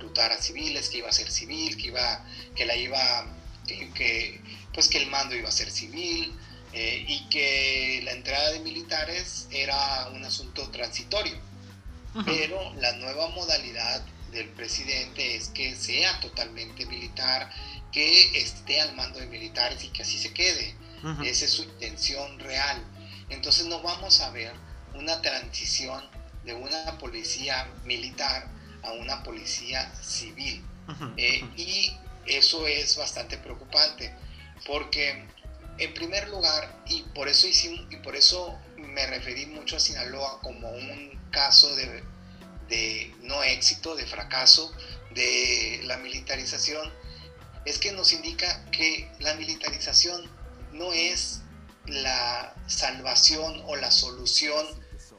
reclutar 0.03 0.33
a 0.33 0.43
civiles, 0.43 0.89
que 0.89 0.99
iba 0.99 1.09
a 1.09 1.13
ser 1.13 1.31
civil, 1.31 1.77
que 1.77 1.89
iba, 1.89 2.25
que 2.57 2.67
la 2.67 2.75
iba, 2.75 3.27
que 3.67 4.41
pues 4.75 4.89
que 4.89 4.99
el 4.99 5.07
mando 5.09 5.35
iba 5.35 5.49
a 5.49 5.53
ser 5.53 5.71
civil 5.71 6.35
eh, 6.73 7.05
y 7.07 7.29
que 7.29 8.01
la 8.05 8.13
entrada 8.13 8.53
de 8.53 8.61
militares 8.61 9.47
era 9.51 10.09
un 10.09 10.25
asunto 10.25 10.69
transitorio. 10.71 11.39
Pero 12.27 12.75
la 12.75 12.93
nueva 12.97 13.29
modalidad 13.29 14.05
del 14.33 14.49
presidente 14.51 15.35
es 15.35 15.49
que 15.49 15.75
sea 15.75 16.21
totalmente 16.21 16.85
militar, 16.85 17.51
que 17.91 18.39
esté 18.39 18.83
al 18.83 18.95
mando 18.95 19.19
de 19.19 19.27
militares 19.27 19.83
y 19.83 19.89
que 19.89 20.03
así 20.03 20.19
se 20.19 20.35
quede. 20.35 20.75
Esa 21.25 21.47
es 21.47 21.53
su 21.53 21.63
intención 21.63 22.39
real. 22.39 22.85
Entonces 23.31 23.67
no 23.67 23.81
vamos 23.81 24.21
a 24.21 24.31
ver 24.31 24.53
una 24.95 25.23
transición 25.23 26.05
de 26.45 26.53
una 26.53 26.99
policía 26.99 27.67
militar 27.85 28.51
a 28.83 28.93
una 28.93 29.23
policía 29.23 29.93
civil. 30.03 30.65
Eh, 31.17 31.45
y 31.57 31.97
eso 32.27 32.67
es 32.67 32.97
bastante 32.97 33.39
preocupante 33.39 34.13
porque 34.67 35.27
en 35.79 35.95
primer 35.95 36.29
lugar, 36.29 36.83
y 36.87 37.03
por 37.15 37.29
eso 37.29 37.47
hicimos, 37.47 37.87
y 37.91 37.97
por 37.97 38.15
eso 38.15 38.59
me 38.77 39.07
referí 39.07 39.47
mucho 39.47 39.77
a 39.77 39.81
Sinaloa 39.81 40.41
como 40.41 40.71
un 40.71 41.19
caso 41.31 41.75
de, 41.75 42.05
no 43.23 43.43
éxito, 43.43 43.95
de 43.97 44.07
fracaso 44.07 44.73
de 45.11 45.81
la 45.85 45.97
militarización, 45.99 46.93
es 47.65 47.79
que 47.79 47.93
nos 47.93 48.13
indica 48.13 48.65
que 48.71 49.11
la 49.21 49.35
militarización 49.35 50.31
no 50.73 50.93
es 50.93 51.41
la 51.87 52.55
salvación 52.67 53.63
o 53.67 53.77
la 53.77 53.91
solución 53.91 54.67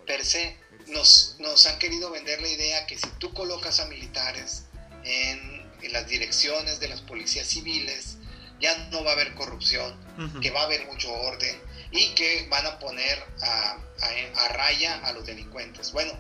per 0.05 0.24
se. 0.25 0.58
Nos, 0.88 1.36
nos 1.40 1.66
han 1.66 1.80
querido 1.80 2.12
vender 2.12 2.42
la 2.42 2.48
idea 2.48 2.86
que 2.86 2.98
si 2.98 3.08
tú 3.20 3.34
colocas 3.34 3.80
a 3.80 3.86
militares 3.86 4.63
en, 5.04 5.66
en 5.82 5.94
las 5.94 6.08
direcciones 6.08 6.80
de 6.80 6.88
las 6.88 7.02
policías 7.02 7.48
civiles, 7.48 8.18
ya 8.63 8.78
no 8.92 9.04
va 9.04 9.12
a 9.12 9.13
haber 9.13 9.34
corrupción, 9.36 9.94
que 10.42 10.50
va 10.52 10.62
a 10.62 10.63
haber 10.66 10.86
mucho 10.88 11.12
orden 11.12 11.60
y 11.92 12.13
que 12.16 12.48
van 12.50 12.66
a 12.66 12.80
poner 12.80 13.22
a, 13.42 13.78
raya 14.54 15.06
a 15.06 15.12
los 15.12 15.25
delincuentes. 15.25 15.92
Bueno, 15.92 16.13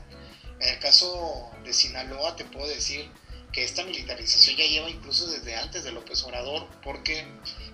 en 0.59 0.67
el 0.67 0.79
caso 0.79 1.51
de 1.63 1.73
Sinaloa 1.73 2.35
te 2.35 2.43
puedo 2.43 2.67
decir 2.67 3.09
que 3.53 3.63
esta 3.63 3.83
militarización 3.85 4.57
ya 4.57 4.65
lleva 4.65 4.89
incluso 4.89 5.27
desde 5.27 5.55
antes 5.55 5.85
de 5.85 5.93
López 5.93 6.21
Obrador, 6.23 6.67
porque 6.83 7.25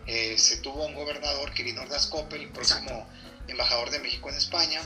eh, 0.05 0.37
se 0.37 0.57
tuvo 0.57 0.85
un 0.85 0.93
gobernador, 0.93 1.51
Quirino 1.53 1.81
Ordaz 1.81 2.05
Coppel, 2.05 2.41
el 2.41 2.49
próximo 2.49 3.09
embajador 3.47 3.89
de 3.89 3.99
México 3.99 4.29
en 4.29 4.35
España, 4.35 4.81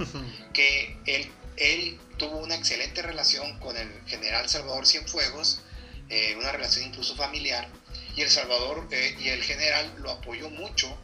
que 0.53 0.97
él, 1.05 1.29
él 1.57 1.99
tuvo 2.17 2.37
una 2.37 2.55
excelente 2.55 3.01
relación 3.01 3.59
con 3.59 3.75
el 3.77 3.89
general 4.07 4.49
Salvador 4.49 4.85
Cienfuegos, 4.85 5.61
eh, 6.09 6.35
una 6.37 6.51
relación 6.51 6.85
incluso 6.85 7.15
familiar, 7.15 7.67
y 8.15 8.21
El 8.21 8.29
Salvador 8.29 8.87
eh, 8.91 9.15
y 9.19 9.29
el 9.29 9.43
general 9.43 9.95
lo 9.99 10.11
apoyó 10.11 10.49
mucho 10.49 10.95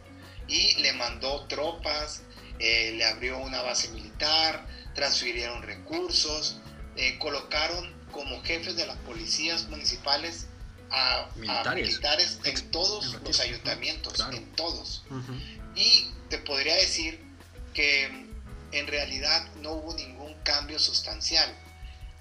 y 0.47 0.75
le 0.81 0.93
mandó 0.93 1.45
tropas, 1.47 2.21
eh, 2.59 2.93
le 2.95 3.05
abrió 3.05 3.37
una 3.39 3.61
base 3.61 3.89
militar, 3.89 4.65
transfirieron 4.93 5.63
recursos, 5.63 6.59
eh, 6.95 7.17
colocaron 7.19 7.93
como 8.11 8.41
jefes 8.43 8.75
de 8.75 8.85
las 8.85 8.97
policías 8.97 9.67
municipales 9.69 10.47
a 10.91 11.29
militares, 11.35 12.39
en 12.43 12.71
todos 12.71 13.15
los 13.23 13.39
ayuntamientos, 13.39 14.19
en 14.33 14.51
todos. 14.53 15.03
Y 15.75 16.09
te 16.29 16.39
podría 16.39 16.75
decir 16.75 17.23
que 17.75 18.27
en 18.71 18.87
realidad 18.87 19.47
no 19.61 19.73
hubo 19.73 19.93
ningún 19.93 20.18
cambio 20.49 20.79
sustancial. 20.79 21.47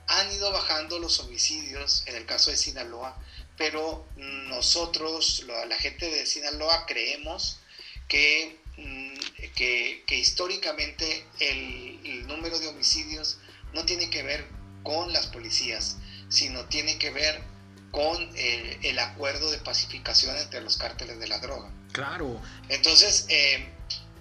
Han 0.07 0.31
ido 0.33 0.53
bajando 0.53 0.99
los 0.99 1.19
homicidios, 1.21 2.03
en 2.07 2.17
el 2.17 2.27
caso 2.27 2.51
de 2.51 2.59
Sinaloa, 2.59 3.17
pero 3.57 4.07
nosotros, 4.17 5.45
la 5.47 5.77
gente 5.77 6.11
de 6.11 6.27
Sinaloa, 6.27 6.85
creemos 6.87 7.61
que, 8.07 8.61
mm, 8.77 9.15
que, 9.55 10.05
históricamente 10.11 11.25
el, 11.41 12.27
número 12.27 12.59
de 12.59 12.69
homicidios 12.69 13.39
no 13.73 13.87
tiene 13.87 14.11
que 14.11 14.23
ver 14.23 14.47
con 14.83 15.13
las 15.15 15.27
policías, 15.29 15.97
sino 16.29 16.67
tiene 16.67 16.99
que 16.99 17.11
ver 17.11 17.43
con 17.91 18.31
el, 18.37 18.99
acuerdo 18.99 19.51
de 19.51 19.59
pacificación 19.59 20.37
entre 20.37 20.61
los 20.61 20.77
cárteles 20.77 21.19
de 21.19 21.29
la 21.29 21.39
droga. 21.39 21.71
Claro. 21.93 22.41
Entonces, 22.69 23.25
eh, 23.31 23.73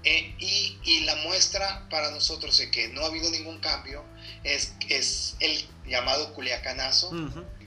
eh, 0.09 0.33
y, 0.39 1.01
la 1.01 1.17
muestra 1.17 1.85
para 1.89 2.11
nosotros 2.11 2.57
de 2.57 2.71
que 2.71 2.87
no 2.89 3.01
ha 3.01 3.07
habido 3.07 3.29
ningún 3.29 3.59
cambio 3.59 4.05
es, 4.43 4.73
es 4.87 5.35
el 5.41 5.67
llamado 5.85 6.33
Culiacanazo, 6.33 7.11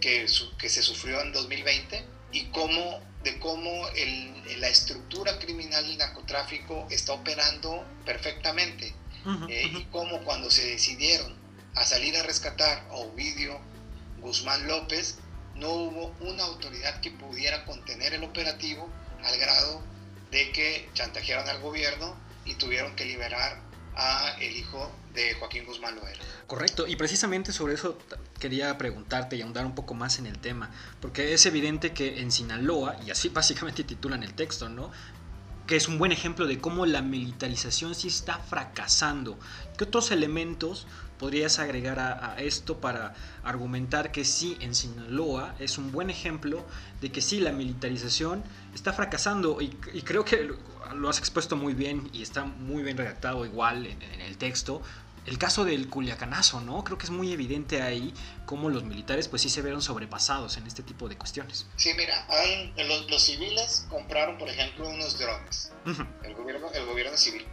que, 0.00 0.26
que 0.58 0.68
se 0.70 0.82
sufrió 0.82 1.20
en 1.20 1.32
2020, 1.32 2.02
y 2.32 2.44
cómo, 2.46 3.00
de 3.24 3.38
cómo 3.40 3.86
el, 3.88 4.60
la 4.60 4.68
estructura 4.68 5.38
criminal 5.38 5.86
del 5.86 5.98
narcotráfico 5.98 6.86
está 6.90 7.12
operando 7.12 7.84
perfectamente, 8.06 8.94
eh, 9.48 9.70
y 9.74 9.84
cómo 9.92 10.22
cuando 10.24 10.50
se 10.50 10.64
decidieron 10.64 11.34
a 11.74 11.84
salir 11.84 12.16
a 12.16 12.22
rescatar 12.22 12.86
a 12.88 12.94
Ovidio 12.94 13.60
Guzmán 14.20 14.66
López, 14.66 15.18
no 15.56 15.68
hubo 15.72 16.14
una 16.20 16.44
autoridad 16.44 17.00
que 17.02 17.10
pudiera 17.10 17.66
contener 17.66 18.14
el 18.14 18.24
operativo 18.24 18.88
al 19.22 19.38
grado 19.38 19.82
de 20.30 20.52
que 20.52 20.88
chantajearon 20.94 21.46
al 21.48 21.60
gobierno 21.60 22.29
y 22.44 22.54
tuvieron 22.54 22.94
que 22.96 23.04
liberar 23.04 23.60
a 23.94 24.36
el 24.40 24.56
hijo 24.56 24.90
de 25.14 25.34
Joaquín 25.34 25.64
Guzmán 25.64 25.96
Loera. 25.96 26.20
Correcto, 26.46 26.86
y 26.86 26.96
precisamente 26.96 27.52
sobre 27.52 27.74
eso 27.74 27.98
quería 28.38 28.76
preguntarte 28.78 29.36
y 29.36 29.42
ahondar 29.42 29.66
un 29.66 29.74
poco 29.74 29.94
más 29.94 30.18
en 30.18 30.26
el 30.26 30.38
tema, 30.38 30.70
porque 31.00 31.34
es 31.34 31.44
evidente 31.46 31.92
que 31.92 32.20
en 32.20 32.30
Sinaloa, 32.32 32.96
y 33.04 33.10
así 33.10 33.28
básicamente 33.32 33.84
titulan 33.84 34.22
el 34.22 34.34
texto, 34.34 34.68
¿no? 34.68 34.90
Que 35.70 35.76
es 35.76 35.86
un 35.86 35.98
buen 35.98 36.10
ejemplo 36.10 36.48
de 36.48 36.58
cómo 36.58 36.84
la 36.84 37.00
militarización 37.00 37.94
sí 37.94 38.08
está 38.08 38.40
fracasando. 38.40 39.38
¿Qué 39.78 39.84
otros 39.84 40.10
elementos 40.10 40.88
podrías 41.16 41.60
agregar 41.60 42.00
a, 42.00 42.34
esto 42.40 42.80
para 42.80 43.14
argumentar 43.44 44.10
que 44.10 44.24
sí, 44.24 44.56
en 44.58 44.74
Sinaloa 44.74 45.54
es 45.60 45.78
un 45.78 45.92
buen 45.92 46.10
ejemplo 46.10 46.66
de 47.00 47.12
que 47.12 47.20
sí, 47.20 47.38
la 47.38 47.52
militarización 47.52 48.42
está 48.74 48.92
fracasando 48.92 49.60
y, 49.60 49.68
creo 50.02 50.24
que 50.24 50.50
lo 50.96 51.08
has 51.08 51.20
expuesto 51.20 51.54
muy 51.54 51.74
bien 51.74 52.10
y 52.12 52.22
está 52.22 52.44
muy 52.44 52.82
bien 52.82 52.96
redactado 52.96 53.46
igual 53.46 53.86
en, 53.86 54.02
el 54.02 54.36
texto. 54.38 54.82
El 55.26 55.38
caso 55.38 55.64
del 55.64 55.88
Culiacanazo, 55.88 56.60
¿no? 56.60 56.82
Creo 56.82 56.96
que 56.96 57.04
es 57.04 57.10
muy 57.10 57.32
evidente 57.32 57.82
ahí 57.82 58.14
cómo 58.46 58.70
los 58.70 58.84
militares 58.84 59.28
pues 59.28 59.42
sí 59.42 59.50
se 59.50 59.62
vieron 59.62 59.82
sobrepasados 59.82 60.56
en 60.56 60.66
este 60.66 60.82
tipo 60.82 61.08
de 61.08 61.18
cuestiones. 61.18 61.66
Sí, 61.76 61.92
mira, 61.94 62.26
los, 63.08 63.22
civiles 63.22 63.86
compraron, 63.90 64.38
por 64.38 64.48
ejemplo, 64.48 64.88
unos 64.88 65.18
drones, 65.18 65.72
el, 66.24 66.34
gobierno, 66.34 66.70
el 66.72 66.86
gobierno 66.86 67.16
civil, 67.16 67.46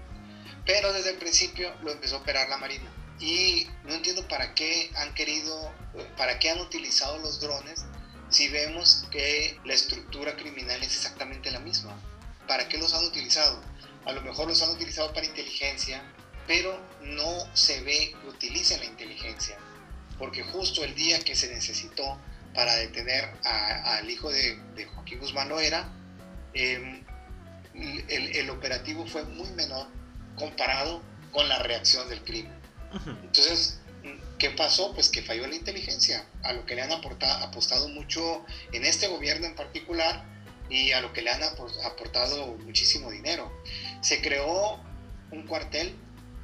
pero 0.65 0.93
desde 0.93 1.11
el 1.11 1.17
principio 1.17 1.73
lo 1.83 1.91
empezó 1.91 2.17
a 2.17 2.19
operar 2.19 2.47
la 2.49 2.57
Marina. 2.57 2.89
y 3.19 3.67
no 3.83 3.93
entiendo 3.93 4.27
para 4.27 4.53
qué 4.53 4.91
han 4.95 5.13
querido, 5.13 5.71
para 6.15 6.39
qué 6.39 6.51
han 6.51 6.59
utilizado 6.59 7.17
los 7.19 7.41
drones 7.41 7.85
si 8.29 8.49
vemos 8.49 9.05
que 9.11 9.59
la 9.65 9.73
estructura 9.73 10.35
criminal 10.35 10.81
es 10.81 10.95
exactamente 10.95 11.51
la 11.51 11.59
misma. 11.59 11.95
¿Para 12.47 12.67
qué 12.67 12.77
los 12.77 12.93
han 12.93 13.05
utilizado? 13.05 13.61
A 14.05 14.11
lo 14.11 14.21
mejor 14.21 14.47
los 14.47 14.61
han 14.61 14.69
utilizado 14.69 15.13
para 15.13 15.25
inteligencia, 15.25 16.03
pero 16.47 16.79
no 17.01 17.55
se 17.55 17.81
ve 17.81 18.15
que 18.19 18.27
utilicen 18.27 18.79
la 18.79 18.85
inteligencia, 18.85 19.57
porque 20.17 20.43
justo 20.43 20.83
el 20.83 20.95
día 20.95 21.19
que 21.19 21.35
se 21.35 21.53
necesitó 21.53 22.17
para 22.53 22.75
detener 22.75 23.29
al 23.43 24.09
hijo 24.09 24.31
de, 24.31 24.57
Joaquín 24.95 25.19
Guzmán 25.19 25.49
Loera, 25.49 25.91
em, 26.53 27.03
el, 27.75 28.35
el 28.35 28.49
operativo 28.49 29.05
fue 29.05 29.23
muy 29.25 29.49
menor 29.51 29.87
comparado 30.35 31.03
con 31.31 31.47
la 31.47 31.59
reacción 31.59 32.07
del 32.09 32.23
crimen. 32.23 32.57
Entonces, 33.05 33.79
¿qué 34.39 34.49
pasó? 34.51 34.93
Pues 34.93 35.09
que 35.09 35.21
falló 35.21 35.45
la 35.47 35.55
inteligencia, 35.55 36.25
a 36.43 36.53
lo 36.53 36.65
que 36.65 36.75
le 36.75 36.81
han 36.81 36.91
aportado, 36.91 37.45
apostado 37.45 37.89
mucho 37.89 38.45
en 38.71 38.85
este 38.85 39.07
gobierno 39.07 39.45
en 39.45 39.55
particular 39.55 40.23
y 40.69 40.91
a 40.91 41.01
lo 41.01 41.13
que 41.13 41.21
le 41.21 41.31
han 41.31 41.43
aportado 41.43 42.55
muchísimo 42.57 43.11
dinero. 43.11 43.51
Se 44.01 44.21
creó 44.21 44.79
un 45.31 45.45
cuartel 45.45 45.95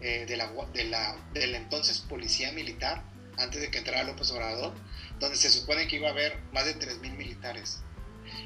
eh, 0.03 0.25
de, 0.27 0.35
la, 0.35 0.51
de, 0.73 1.47
la, 1.47 1.57
entonces 1.57 1.99
policía 1.99 2.51
militar, 2.51 3.01
antes 3.37 3.61
de 3.61 3.71
que 3.71 3.77
entrara 3.77 4.03
López 4.03 4.29
Obrador, 4.31 4.73
donde 5.17 5.37
se 5.37 5.49
supone 5.49 5.87
que 5.87 5.95
iba 5.95 6.09
a 6.09 6.11
haber 6.11 6.37
más 6.51 6.65
de 6.65 6.77
3.000 6.77 7.15
militares. 7.15 7.79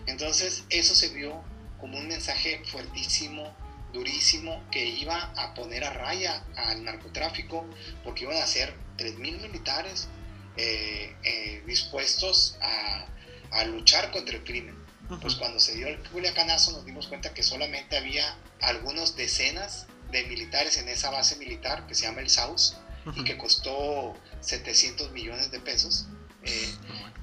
Entonces 0.05 0.65
eso 0.69 0.93
se 0.93 1.09
vio 1.09 1.43
como 1.79 1.97
un 1.97 2.07
mensaje 2.07 2.61
fuertísimo 2.65 3.55
durísimo 3.91 4.63
que 4.69 4.85
iba 4.85 5.31
a 5.35 5.55
poner 5.55 5.83
a 5.83 5.89
raya 5.89 6.45
al 6.55 6.83
narcotráfico 6.83 7.65
porque 8.03 8.25
iban 8.25 8.37
a 8.37 8.45
ser 8.45 8.75
3.000 8.97 9.17
militares 9.41 10.09
eh, 10.57 11.15
eh, 11.23 11.63
dispuestos 11.65 12.57
a, 12.61 13.07
a, 13.51 13.63
luchar 13.65 14.11
contra 14.11 14.35
el 14.35 14.43
crimen. 14.43 14.77
Pues 15.21 15.35
cuando 15.35 15.59
se 15.59 15.75
dio 15.75 15.87
el 15.87 15.97
Culiacanazo 16.09 16.73
nos 16.73 16.85
dimos 16.85 17.07
cuenta 17.07 17.33
que 17.33 17.41
solamente 17.41 17.97
había 17.97 18.37
algunas 18.61 19.15
decenas 19.15 19.87
de 20.11 20.23
militares 20.25 20.77
en 20.77 20.87
esa 20.89 21.09
base 21.09 21.35
militar 21.37 21.85
que 21.87 21.95
se 21.95 22.03
llama 22.03 22.21
el 22.21 22.29
SAUS 22.29 22.77
y 23.15 23.23
que 23.23 23.37
costó 23.37 24.15
700 24.41 25.11
millones 25.11 25.51
de 25.51 25.59
pesos, 25.59 26.07
eh, 26.43 26.73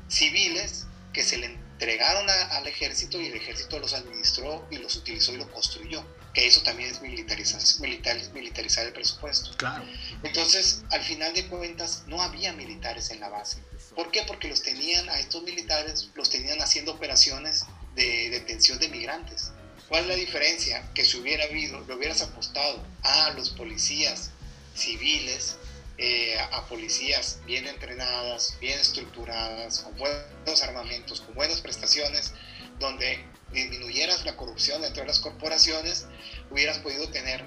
civiles 0.09 0.87
que 1.13 1.23
se 1.23 1.37
le 1.37 1.47
entregaron 1.47 2.29
al 2.29 2.67
ejército 2.67 3.21
y 3.21 3.27
el 3.27 3.35
ejército 3.35 3.79
los 3.79 3.93
administró 3.93 4.67
y 4.71 4.79
los 4.79 4.97
utilizó 4.97 5.35
y 5.35 5.37
lo 5.37 5.51
construyó 5.51 6.05
que 6.35 6.47
eso 6.49 6.63
también 6.63 6.91
es 6.91 7.01
militarizar, 7.01 7.61
militarizar 7.81 8.87
el 8.87 8.93
presupuesto. 8.93 9.57
Claro. 9.57 9.85
Entonces, 10.25 10.83
al 10.91 11.01
final 11.01 11.33
de 11.33 11.47
cuentas, 11.47 12.03
no 12.09 12.21
había 12.21 12.53
militares 12.53 13.11
en 13.11 13.21
la 13.21 13.29
base. 13.29 13.59
¿Por 13.95 14.11
qué? 14.11 14.25
Porque 14.27 14.49
los 14.49 14.63
tenían, 14.63 15.09
a 15.09 15.19
estos 15.21 15.45
militares, 15.45 16.11
los 16.15 16.29
tenían 16.29 16.61
haciendo 16.61 16.93
operaciones 16.93 17.65
de 17.95 18.31
detención 18.31 18.81
de 18.81 18.89
migrantes. 18.89 19.53
¿Cuál 19.89 20.03
es 20.03 20.09
la 20.09 20.15
diferencia? 20.15 20.91
Que 20.95 21.05
si 21.05 21.19
hubiera 21.19 21.45
habido, 21.45 21.81
lo 21.81 21.97
hubieras 21.97 22.23
apostado 22.23 22.85
a 23.03 23.31
los 23.31 23.51
policías 23.51 24.31
civiles, 24.75 25.57
eh, 25.99 26.37
a 26.39 26.67
policías 26.67 27.41
bien 27.47 27.67
entrenadas, 27.67 28.57
bien 28.61 28.79
estructuradas, 28.79 29.81
con 29.81 29.97
buenos 29.97 30.63
armamentos, 30.63 31.21
con 31.21 31.35
buenas 31.35 31.61
prestaciones, 31.61 32.33
donde 32.81 33.25
disminuyeras 33.53 34.25
la 34.25 34.37
corrupción 34.37 34.83
dentro 34.83 35.03
de 35.03 35.09
las 35.09 35.21
corporaciones, 35.21 36.07
hubieras 36.51 36.79
podido 36.79 37.09
tener 37.11 37.45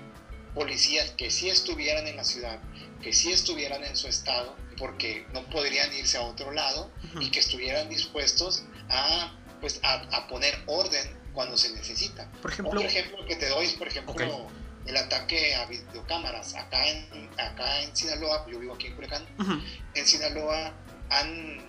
policías 0.55 1.11
que 1.11 1.29
sí 1.29 1.49
estuvieran 1.49 2.07
en 2.07 2.15
la 2.15 2.23
ciudad, 2.23 2.59
que 3.01 3.13
sí 3.13 3.31
estuvieran 3.31 3.83
en 3.83 3.95
su 3.95 4.07
estado, 4.07 4.55
porque 4.77 5.25
no 5.33 5.43
podrían 5.49 5.93
irse 5.93 6.17
a 6.17 6.21
otro 6.21 6.51
lado 6.51 6.91
y 7.19 7.29
que 7.31 7.39
estuvieran 7.39 7.89
dispuestos 7.89 8.63
a, 8.89 9.37
pues, 9.59 9.79
a, 9.83 10.27
poner 10.27 10.57
orden 10.67 11.16
cuando 11.37 11.55
se 11.55 11.71
necesita. 11.71 12.27
Por 12.41 12.51
ejemplo, 12.51 12.71
Otro 12.71 12.89
ejemplo 12.89 13.23
que 13.27 13.35
te 13.35 13.47
doy 13.47 13.67
es, 13.67 13.73
por 13.73 13.87
ejemplo, 13.87 14.15
el 14.87 14.97
ataque 14.97 15.53
a 15.53 15.67
videocámaras. 15.67 16.55
Acá 16.55 16.83
en, 16.87 17.29
acá 17.37 17.83
en 17.83 17.95
Sinaloa, 17.95 18.43
yo 18.49 18.57
vivo 18.57 18.73
aquí 18.73 18.87
en 18.87 18.95
Culiacán, 18.95 19.23
en 19.93 20.07
Sinaloa 20.07 20.73
han 21.11 21.59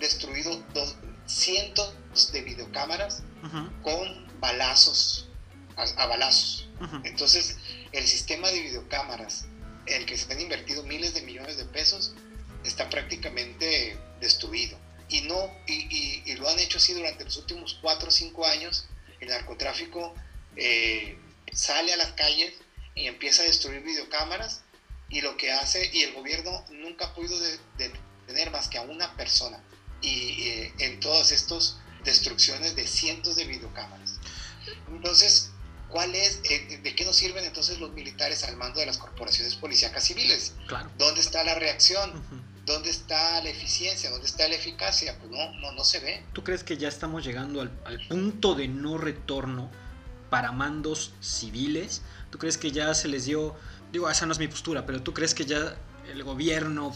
destruido 0.00 0.56
dos, 0.72 0.96
cientos 1.26 1.94
de 2.32 2.40
videocámaras 2.40 3.22
con 3.82 4.40
balazos, 4.40 5.28
a, 5.76 6.06
balazos. 6.06 6.70
Entonces, 7.04 7.58
el 7.92 8.06
sistema 8.06 8.48
de 8.48 8.62
videocámaras, 8.62 9.44
el 9.84 10.06
que 10.06 10.16
se 10.16 10.32
han 10.32 10.40
invertido 10.40 10.82
miles 10.84 11.12
de 11.12 11.20
millones 11.20 11.58
de 11.58 11.66
pesos, 11.66 12.14
está 12.64 12.88
prácticamente 12.88 13.98
destruido. 14.18 14.78
Y, 15.08 15.20
no, 15.22 15.50
y, 15.66 16.34
lo 16.36 16.48
han 16.48 16.58
hecho 16.58 16.78
así 16.78 16.94
durante 16.94 17.24
los 17.24 17.36
últimos 17.36 17.78
4 17.82 18.08
o 18.08 18.10
5 18.10 18.46
años. 18.46 18.86
El 19.24 19.30
narcotráfico 19.30 20.14
eh, 20.54 21.18
sale 21.50 21.92
a 21.94 21.96
las 21.96 22.12
calles 22.12 22.52
y 22.94 23.06
empieza 23.06 23.42
a 23.42 23.46
destruir 23.46 23.82
videocámaras 23.82 24.62
y 25.08 25.22
lo 25.22 25.36
que 25.36 25.50
hace, 25.50 25.90
y 25.92 26.02
el 26.02 26.12
gobierno 26.12 26.64
nunca 26.70 27.06
ha 27.06 27.14
podido 27.14 27.38
detener 27.78 28.50
más 28.50 28.68
que 28.68 28.78
a 28.78 28.82
una 28.82 29.16
persona 29.16 29.62
y 30.02 30.42
eh, 30.42 30.74
en 30.78 31.00
todas 31.00 31.32
estas 31.32 31.78
destrucciones 32.04 32.76
de 32.76 32.86
cientos 32.86 33.36
de 33.36 33.46
videocámaras. 33.46 34.18
Entonces, 34.88 35.50
¿cuál 35.88 36.14
es, 36.14 36.40
eh, 36.50 36.80
¿de 36.82 36.94
qué 36.94 37.04
nos 37.06 37.16
sirven 37.16 37.44
entonces 37.44 37.78
los 37.78 37.92
militares 37.92 38.44
al 38.44 38.56
mando 38.56 38.80
de 38.80 38.86
las 38.86 38.98
corporaciones 38.98 39.54
policíacas 39.54 40.04
civiles? 40.04 40.52
Claro. 40.66 40.90
¿Dónde 40.98 41.22
está 41.22 41.42
la 41.44 41.54
reacción? 41.54 42.43
¿Dónde 42.66 42.90
está 42.90 43.42
la 43.42 43.50
eficiencia? 43.50 44.10
¿Dónde 44.10 44.26
está 44.26 44.48
la 44.48 44.54
eficacia? 44.54 45.18
Pues 45.18 45.30
no, 45.30 45.52
no, 45.60 45.72
no 45.72 45.84
se 45.84 46.00
ve. 46.00 46.24
¿Tú 46.32 46.42
crees 46.42 46.64
que 46.64 46.76
ya 46.76 46.88
estamos 46.88 47.24
llegando 47.24 47.60
al, 47.60 47.70
al 47.84 48.06
punto 48.08 48.54
de 48.54 48.68
no 48.68 48.96
retorno 48.98 49.70
para 50.30 50.52
mandos 50.52 51.12
civiles? 51.20 52.02
¿Tú 52.30 52.38
crees 52.38 52.58
que 52.58 52.70
ya 52.70 52.94
se 52.94 53.08
les 53.08 53.26
dio, 53.26 53.54
digo, 53.92 54.08
esa 54.08 54.26
no 54.26 54.32
es 54.32 54.38
mi 54.38 54.48
postura, 54.48 54.86
pero 54.86 55.02
tú 55.02 55.12
crees 55.12 55.34
que 55.34 55.44
ya 55.44 55.76
el 56.10 56.22
gobierno 56.24 56.92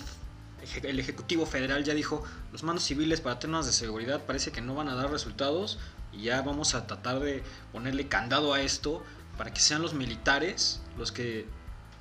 el 0.82 0.98
Ejecutivo 0.98 1.46
Federal 1.46 1.84
ya 1.84 1.94
dijo, 1.94 2.24
los 2.52 2.62
mandos 2.62 2.84
civiles 2.84 3.20
para 3.20 3.38
temas 3.38 3.66
de 3.66 3.72
seguridad 3.72 4.22
parece 4.26 4.50
que 4.50 4.60
no 4.60 4.74
van 4.74 4.88
a 4.88 4.94
dar 4.94 5.10
resultados 5.10 5.78
y 6.12 6.22
ya 6.22 6.42
vamos 6.42 6.74
a 6.74 6.86
tratar 6.86 7.20
de 7.20 7.42
ponerle 7.72 8.08
candado 8.08 8.52
a 8.54 8.60
esto 8.60 9.02
para 9.36 9.52
que 9.52 9.60
sean 9.60 9.82
los 9.82 9.94
militares 9.94 10.80
los 10.96 11.12
que 11.12 11.46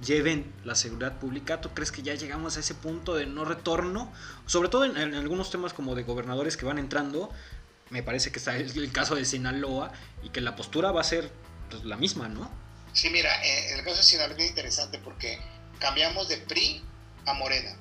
lleven 0.06 0.54
la 0.64 0.76
seguridad 0.76 1.20
pública. 1.20 1.62
¿Tú 1.62 1.70
crees 1.70 1.92
que 1.92 2.04
ya 2.04 2.14
llegamos 2.14 2.58
a 2.58 2.60
ese 2.60 2.76
punto 2.76 3.16
de 3.16 3.26
no 3.26 3.46
retorno? 3.46 4.12
Sobre 4.46 4.70
todo 4.70 4.86
en, 4.86 5.16
algunos 5.16 5.50
temas 5.50 5.74
como 5.74 5.96
de 5.96 6.04
gobernadores 6.04 6.58
que 6.58 6.66
van 6.66 6.78
entrando, 6.80 7.32
me 7.90 8.04
parece 8.04 8.32
que 8.32 8.40
está 8.40 8.56
el, 8.56 8.92
caso 8.92 9.16
de 9.16 9.26
Sinaloa 9.26 9.92
y 10.24 10.30
que 10.30 10.42
la 10.42 10.56
postura 10.56 10.92
va 10.92 11.02
a 11.02 11.06
ser 11.06 11.32
pues, 11.70 11.84
la 11.84 11.98
misma, 11.98 12.28
¿no? 12.28 12.52
Sí, 12.94 13.10
mira, 13.10 13.44
eh, 13.44 13.72
en 13.72 13.80
el 13.80 13.86
caso 13.86 13.98
de 13.98 14.04
Sinaloa 14.04 14.38
es 14.38 14.50
interesante 14.50 15.00
porque 15.00 15.40
cambiamos 15.80 16.28
de 16.28 16.38
PRI 16.38 16.82
a 17.26 17.34
Morena 17.34 17.76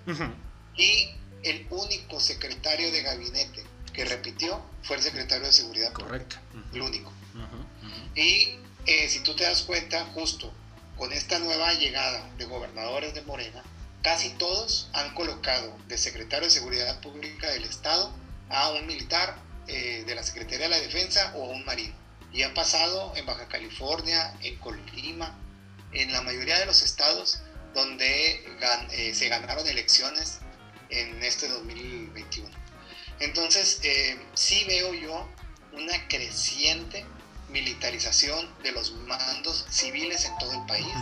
y 0.76 1.10
el 1.42 1.66
único 1.70 2.20
secretario 2.20 2.90
de 2.90 3.02
gabinete 3.02 3.64
que 3.92 4.04
repitió 4.04 4.60
fue 4.82 4.96
el 4.96 5.02
secretario 5.02 5.46
de 5.46 5.52
Seguridad. 5.52 5.92
Correcto. 5.92 6.36
El 6.72 6.82
único. 6.82 7.12
Y 8.14 8.56
eh, 8.86 9.08
si 9.08 9.20
tú 9.20 9.34
te 9.34 9.44
das 9.44 9.62
cuenta, 9.62 10.04
justo 10.06 10.52
con 10.96 11.12
esta 11.12 11.38
nueva 11.38 11.72
llegada 11.74 12.28
de 12.38 12.46
gobernadores 12.46 13.14
de 13.14 13.22
Morena, 13.22 13.62
casi 14.02 14.30
todos 14.30 14.88
han 14.92 15.14
colocado 15.14 15.76
de 15.88 15.98
secretario 15.98 16.46
de 16.46 16.54
Seguridad 16.54 17.00
Pública 17.00 17.50
del 17.50 17.64
Estado 17.64 18.12
a 18.48 18.70
un 18.70 18.86
militar 18.86 19.36
eh, 19.66 20.04
de 20.06 20.14
la 20.14 20.22
Secretaría 20.22 20.68
de 20.68 20.76
la 20.76 20.80
Defensa 20.80 21.32
o 21.36 21.44
a 21.44 21.48
un 21.48 21.64
marino. 21.64 21.94
Y 22.32 22.42
ha 22.42 22.54
pasado 22.54 23.12
en 23.16 23.26
Baja 23.26 23.48
California, 23.48 24.34
en 24.42 24.56
Colima, 24.56 25.38
en 25.92 26.12
la 26.12 26.22
mayoría 26.22 26.58
de 26.58 26.66
los 26.66 26.82
estados 26.82 27.40
donde 27.74 28.44
eh, 28.92 29.14
se 29.14 29.28
ganaron 29.28 29.66
elecciones 29.66 30.40
en 30.88 31.22
este 31.22 31.48
2021. 31.48 32.48
Entonces, 33.20 33.80
eh, 33.82 34.18
sí 34.34 34.64
veo 34.66 34.94
yo 34.94 35.28
una 35.72 36.08
creciente 36.08 37.04
militarización 37.48 38.48
de 38.62 38.72
los 38.72 38.92
mandos 38.92 39.66
civiles 39.70 40.24
en 40.24 40.36
todo 40.38 40.52
el 40.52 40.66
país. 40.66 40.92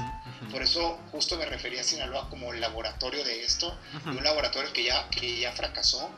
Por 0.51 0.63
eso 0.63 0.99
justo 1.11 1.37
me 1.37 1.47
refería 1.47 1.81
a 1.81 1.85
Sinaloa 1.85 2.29
como 2.29 2.53
el 2.53 2.61
laboratorio 2.61 3.25
de 3.25 3.45
esto, 3.45 3.77
un 4.05 4.23
laboratorio 4.23 4.73
que 4.73 4.85
ya, 4.85 5.09
que 5.11 5.41
ya 5.41 5.53
fracasó 5.53 6.11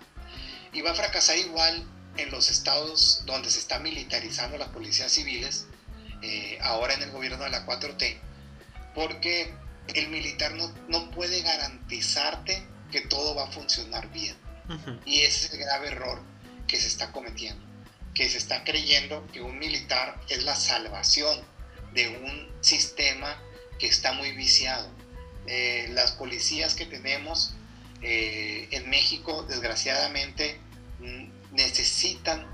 y 0.73 0.83
va 0.83 0.91
a 0.91 0.95
fracasar 0.95 1.39
igual 1.39 1.85
en 2.17 2.31
los 2.31 2.51
estados 2.51 3.23
donde 3.27 3.51
se 3.51 3.59
está 3.59 3.79
militarizando 3.79 4.59
las 4.59 4.69
policías 4.69 5.13
civiles, 5.13 5.67
eh, 6.23 6.59
ahora 6.63 6.95
en 6.95 7.03
el 7.03 7.11
gobierno 7.11 7.45
de 7.45 7.51
la 7.51 7.67
4T, 7.67 8.19
porque 8.95 9.55
el 9.95 10.09
militar 10.09 10.53
no, 10.53 10.73
no 10.89 11.11
puede 11.11 11.43
garantizarte 11.43 12.67
que 12.91 13.03
todo 13.03 13.35
va 13.35 13.45
a 13.45 13.51
funcionar 13.51 14.11
bien. 14.11 14.37
Y 15.05 15.21
ese 15.21 15.47
es 15.47 15.53
el 15.53 15.61
grave 15.61 15.89
error 15.89 16.21
que 16.67 16.79
se 16.79 16.89
está 16.89 17.13
cometiendo, 17.13 17.65
que 18.17 18.29
se 18.31 18.39
está 18.39 18.65
creyendo 18.65 19.27
que 19.31 19.43
un 19.43 19.59
militar 19.59 20.19
es 20.31 20.43
la 20.45 20.57
salvación 20.57 21.39
de 21.93 22.09
un 22.09 22.49
sistema 22.63 23.41
que 23.79 23.87
está 23.87 24.13
muy 24.13 24.33
viciado. 24.33 24.91
eh, 25.49 25.89
las 25.93 26.11
policías 26.13 26.75
que 26.75 26.87
tenemos 26.87 27.55
eh, 28.03 28.67
en 28.73 28.91
México, 28.91 29.45
desgraciadamente, 29.45 30.59
necesitan 31.53 32.45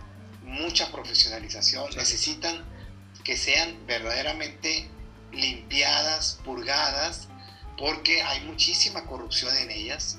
mucha 0.43 0.93
profesionalización, 0.93 1.89
necesitan 1.97 2.65
que 3.25 3.39
sean 3.39 3.87
verdaderamente 3.87 4.89
limpiadas, 5.33 6.39
purgadas, 6.45 7.29
porque 7.79 8.23
hay 8.23 8.41
muchísima 8.43 9.07
corrupción 9.07 9.57
en 9.57 9.71
ellas. 9.71 10.19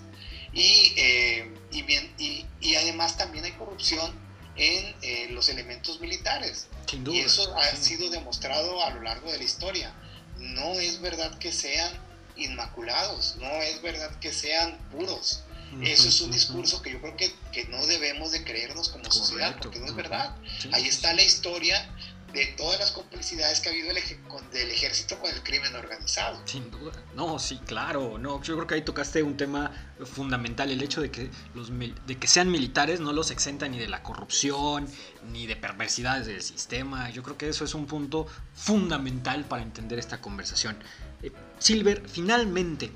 Y, 0.51 0.93
eh, 0.97 1.53
y, 1.71 1.81
bien, 1.83 2.11
y, 2.17 2.75
además 2.75 3.17
también 3.17 3.45
hay 3.45 3.51
corrupción 3.51 4.22
en 4.55 4.95
eh, 5.01 5.27
los 5.31 5.49
elementos 5.49 5.99
militares. 5.99 6.67
Y 7.11 7.19
eso 7.19 7.55
ha 7.57 7.75
sido 7.75 8.09
demostrado 8.09 8.83
a 8.83 8.91
lo 8.91 9.01
largo 9.01 9.31
de 9.31 9.37
la 9.37 9.43
historia. 9.43 9.93
No 10.37 10.73
es 10.73 11.01
verdad 11.01 11.37
que 11.39 11.51
sean 11.51 11.91
inmaculados, 12.35 13.35
no 13.39 13.47
es 13.47 13.81
verdad 13.81 14.19
que 14.19 14.31
sean 14.31 14.77
puros. 14.91 15.43
Eso 15.81 16.07
es 16.07 16.21
un 16.21 16.31
discurso 16.31 16.83
que 16.83 16.91
yo 16.91 17.01
creo 17.01 17.17
que, 17.17 17.33
que 17.51 17.65
no 17.65 17.83
debemos 17.87 18.31
de 18.31 18.43
creernos 18.43 18.89
como 18.89 19.11
sociedad, 19.11 19.57
porque 19.59 19.79
no 19.79 19.87
es 19.87 19.95
verdad. 19.95 20.35
Ahí 20.71 20.87
está 20.87 21.13
la 21.13 21.23
historia 21.23 21.89
de 22.33 22.47
todas 22.57 22.79
las 22.79 22.91
complicidades 22.91 23.59
que 23.59 23.69
ha 23.69 23.71
habido 23.71 23.89
del 23.89 24.71
ejército 24.71 25.19
con 25.19 25.29
el 25.31 25.43
crimen 25.43 25.75
organizado. 25.75 26.41
Sin 26.45 26.69
duda. 26.71 26.91
No, 27.15 27.37
sí, 27.37 27.59
claro. 27.65 28.17
No, 28.17 28.41
yo 28.41 28.55
creo 28.55 28.67
que 28.67 28.75
ahí 28.75 28.81
tocaste 28.81 29.21
un 29.21 29.37
tema 29.37 29.71
fundamental, 30.03 30.71
el 30.71 30.81
hecho 30.81 31.01
de 31.01 31.11
que 31.11 31.29
los 31.53 31.69
de 31.69 32.17
que 32.17 32.27
sean 32.27 32.49
militares 32.49 32.99
no 32.99 33.13
los 33.13 33.29
exenta 33.29 33.67
ni 33.67 33.77
de 33.77 33.87
la 33.87 34.01
corrupción 34.01 34.87
ni 35.31 35.45
de 35.45 35.55
perversidades 35.55 36.25
del 36.25 36.41
sistema. 36.41 37.09
Yo 37.11 37.21
creo 37.21 37.37
que 37.37 37.49
eso 37.49 37.65
es 37.65 37.75
un 37.75 37.85
punto 37.85 38.25
fundamental 38.55 39.45
para 39.45 39.61
entender 39.61 39.99
esta 39.99 40.19
conversación. 40.19 40.77
Eh, 41.21 41.31
Silver, 41.59 42.03
finalmente, 42.07 42.91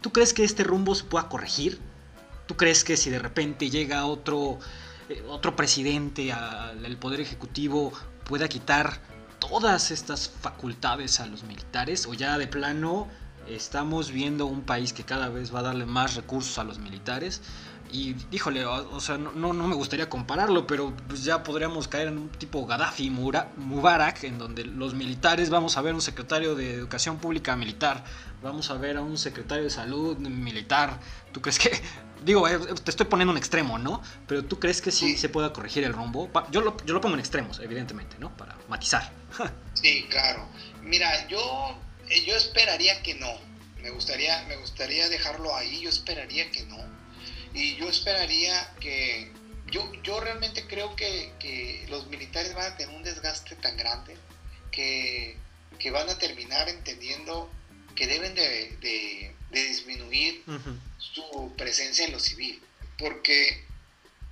¿tú 0.00 0.10
crees 0.10 0.32
que 0.32 0.42
este 0.42 0.64
rumbo 0.64 0.94
se 0.94 1.04
pueda 1.04 1.28
corregir? 1.28 1.78
¿Tú 2.46 2.56
crees 2.56 2.82
que 2.82 2.96
si 2.96 3.10
de 3.10 3.18
repente 3.18 3.68
llega 3.68 4.06
otro 4.06 4.58
eh, 5.10 5.22
otro 5.28 5.54
presidente 5.54 6.32
al 6.32 6.96
poder 6.96 7.20
ejecutivo 7.20 7.92
pueda 8.24 8.48
quitar 8.48 9.00
todas 9.38 9.90
estas 9.90 10.28
facultades 10.28 11.20
a 11.20 11.26
los 11.26 11.44
militares 11.44 12.06
o 12.06 12.14
ya 12.14 12.38
de 12.38 12.46
plano 12.46 13.08
estamos 13.48 14.10
viendo 14.10 14.46
un 14.46 14.62
país 14.62 14.92
que 14.92 15.04
cada 15.04 15.28
vez 15.28 15.54
va 15.54 15.60
a 15.60 15.62
darle 15.64 15.86
más 15.86 16.14
recursos 16.14 16.58
a 16.58 16.64
los 16.64 16.78
militares 16.78 17.42
y 17.94 18.14
díjole, 18.28 18.66
o, 18.66 18.98
sea, 18.98 19.18
no, 19.18 19.52
no, 19.52 19.68
me 19.68 19.74
gustaría 19.76 20.08
compararlo, 20.08 20.66
pero 20.66 20.92
pues 21.06 21.22
ya 21.22 21.44
podríamos 21.44 21.86
caer 21.86 22.08
en 22.08 22.18
un 22.18 22.28
tipo 22.28 22.66
Gaddafi, 22.66 23.08
Mubarak, 23.08 24.24
en 24.24 24.36
donde 24.36 24.64
los 24.64 24.94
militares 24.94 25.48
vamos 25.48 25.76
a 25.76 25.82
ver 25.82 25.94
un 25.94 26.00
secretario 26.00 26.56
de 26.56 26.74
Educación 26.74 27.18
Pública 27.18 27.54
militar, 27.54 28.02
vamos 28.42 28.70
a 28.70 28.74
ver 28.74 28.96
a 28.96 29.02
un 29.02 29.16
secretario 29.16 29.62
de 29.62 29.70
Salud 29.70 30.16
militar. 30.18 30.98
¿Tú 31.30 31.40
crees 31.40 31.60
que 31.60 31.70
digo, 32.24 32.48
eh, 32.48 32.58
te 32.82 32.90
estoy 32.90 33.06
poniendo 33.06 33.32
un 33.32 33.38
extremo, 33.38 33.78
¿no? 33.78 34.02
Pero 34.26 34.44
tú 34.44 34.58
crees 34.58 34.80
que 34.80 34.90
sí, 34.90 35.16
se 35.16 35.28
pueda 35.28 35.52
corregir 35.52 35.84
el 35.84 35.92
rumbo. 35.92 36.30
Yo 36.50 36.60
lo, 36.60 36.76
yo 36.84 36.94
lo 36.94 37.00
pongo 37.00 37.14
en 37.14 37.20
extremos, 37.20 37.60
evidentemente, 37.60 38.16
¿no? 38.18 38.36
Para 38.36 38.56
matizar. 38.68 39.12
sí, 39.74 40.06
claro. 40.10 40.48
Mira, 40.82 41.28
yo, 41.28 41.78
eh, 42.08 42.24
yo 42.24 42.34
esperaría 42.36 43.02
que 43.02 43.14
no. 43.14 43.32
Me 43.80 43.90
gustaría, 43.90 44.42
me 44.44 44.56
gustaría 44.56 45.08
dejarlo 45.08 45.54
ahí. 45.54 45.80
Yo 45.80 45.90
esperaría 45.90 46.50
que 46.50 46.64
no. 46.64 46.78
Y 47.52 47.76
yo 47.76 47.88
esperaría 47.88 48.74
que... 48.80 49.32
Yo, 49.70 49.90
yo 50.02 50.20
realmente 50.20 50.66
creo 50.66 50.94
que, 50.94 51.32
que 51.40 51.86
los 51.88 52.06
militares 52.06 52.54
van 52.54 52.72
a 52.72 52.76
tener 52.76 52.94
un 52.94 53.02
desgaste 53.02 53.56
tan 53.56 53.76
grande 53.76 54.16
que, 54.70 55.36
que 55.78 55.90
van 55.90 56.08
a 56.08 56.16
terminar 56.18 56.68
entendiendo 56.68 57.50
que 57.94 58.06
deben 58.06 58.34
de, 58.34 58.76
de, 58.80 59.34
disminuir 59.50 60.42
presencia 61.56 62.06
en 62.06 62.12
lo 62.12 62.20
civil. 62.20 62.62
Porque 62.98 63.64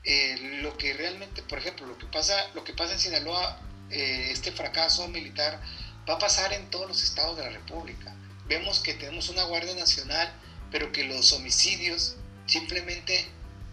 eh, 0.04 0.60
lo 0.62 0.76
que 0.76 0.94
realmente, 0.94 1.42
por 1.42 1.58
ejemplo, 1.58 1.86
lo 1.86 1.96
que 1.96 2.06
pasa, 2.06 2.48
lo 2.54 2.64
que 2.64 2.72
pasa 2.72 2.94
en 2.94 3.00
Sinaloa, 3.00 3.60
eh, 3.90 4.30
este 4.32 4.50
fracaso 4.52 5.06
militar, 5.08 5.60
va 6.08 6.14
a 6.14 6.18
pasar 6.18 6.52
en 6.52 6.70
todos 6.70 6.88
los 6.88 7.02
estados 7.04 7.36
de 7.36 7.44
la 7.44 7.50
República. 7.50 8.14
Vemos 8.46 8.80
que 8.80 8.94
tenemos 8.94 9.28
una 9.28 9.44
Guardia 9.44 9.74
Nacional, 9.74 10.32
pero 10.72 10.90
que 10.90 11.04
los 11.04 11.32
homicidios 11.32 12.16
simplemente 12.46 13.26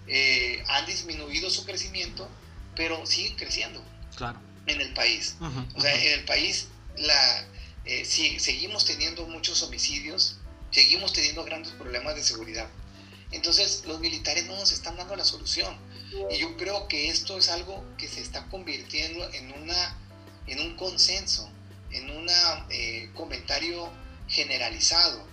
eh, 0.07 0.63
han 0.67 0.85
disminuido 0.85 1.49
su 1.49 1.65
crecimiento, 1.65 2.29
pero 2.75 3.05
siguen 3.07 3.35
creciendo 3.35 3.83
claro. 4.15 4.39
en 4.67 4.81
el 4.81 4.93
país. 4.93 5.35
O 5.75 5.81
sea, 5.81 5.95
en 5.95 6.19
el 6.19 6.25
país 6.25 6.67
la, 6.97 7.47
si, 8.03 8.39
seguimos 8.39 8.85
teniendo 8.85 9.25
muchos 9.25 9.63
homicidios, 9.63 10.37
seguimos 10.69 11.13
teniendo 11.13 11.43
grandes 11.43 11.73
problemas 11.73 12.15
de 12.15 12.23
seguridad. 12.23 12.69
Entonces 13.31 13.83
los 13.85 13.99
militares 13.99 14.45
no 14.47 14.55
nos 14.55 14.71
están 14.71 14.97
dando 14.97 15.15
la 15.15 15.25
solución. 15.25 15.77
Y 16.31 16.37
yo 16.37 16.57
creo 16.57 16.87
que 16.87 17.09
esto 17.09 17.37
es 17.37 17.49
algo 17.49 17.85
que 17.97 18.07
se 18.07 18.21
está 18.21 18.47
convirtiendo 18.47 19.29
en, 19.33 19.51
una, 19.61 19.97
en 20.47 20.59
un 20.59 20.75
consenso, 20.75 21.49
en 21.91 22.09
un 22.09 22.27
eh, 22.69 23.09
comentario 23.13 23.91
generalizado. 24.27 25.27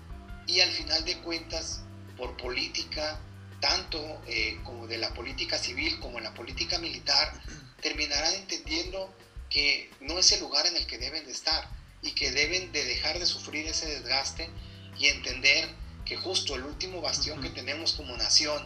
Y 0.46 0.60
al 0.60 0.70
final 0.70 1.04
de 1.04 1.18
cuentas, 1.18 1.80
por 2.16 2.36
política, 2.36 3.18
tanto 3.60 4.22
eh, 4.26 4.58
como 4.64 4.86
de 4.86 4.98
la 4.98 5.12
política 5.14 5.58
civil 5.58 5.98
como 6.00 6.18
en 6.18 6.24
la 6.24 6.34
política 6.34 6.78
militar, 6.78 7.32
terminarán 7.80 8.34
entendiendo 8.34 9.14
que 9.48 9.90
no 10.00 10.18
es 10.18 10.32
el 10.32 10.40
lugar 10.40 10.66
en 10.66 10.76
el 10.76 10.86
que 10.86 10.98
deben 10.98 11.24
de 11.24 11.32
estar 11.32 11.68
y 12.02 12.12
que 12.12 12.30
deben 12.30 12.72
de 12.72 12.84
dejar 12.84 13.18
de 13.18 13.26
sufrir 13.26 13.66
ese 13.66 13.86
desgaste 13.86 14.50
y 14.98 15.06
entender 15.06 15.68
que 16.06 16.16
justo 16.16 16.54
el 16.54 16.62
último 16.62 17.02
bastión 17.02 17.42
que 17.42 17.50
tenemos 17.50 17.92
como 17.92 18.16
nación 18.16 18.64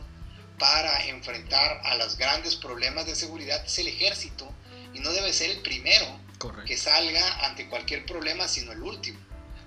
para 0.58 1.06
enfrentar 1.06 1.80
a 1.84 1.96
los 1.96 2.16
grandes 2.16 2.54
problemas 2.54 3.06
de 3.06 3.16
seguridad 3.16 3.64
es 3.64 3.78
el 3.78 3.88
ejército 3.88 4.52
y 4.92 5.00
no 5.00 5.10
debe 5.10 5.32
ser 5.32 5.50
el 5.50 5.60
primero 5.62 6.06
que 6.66 6.76
salga 6.76 7.46
ante 7.46 7.68
cualquier 7.68 8.06
problema, 8.06 8.46
sino 8.46 8.72
el 8.72 8.82
último. 8.82 9.18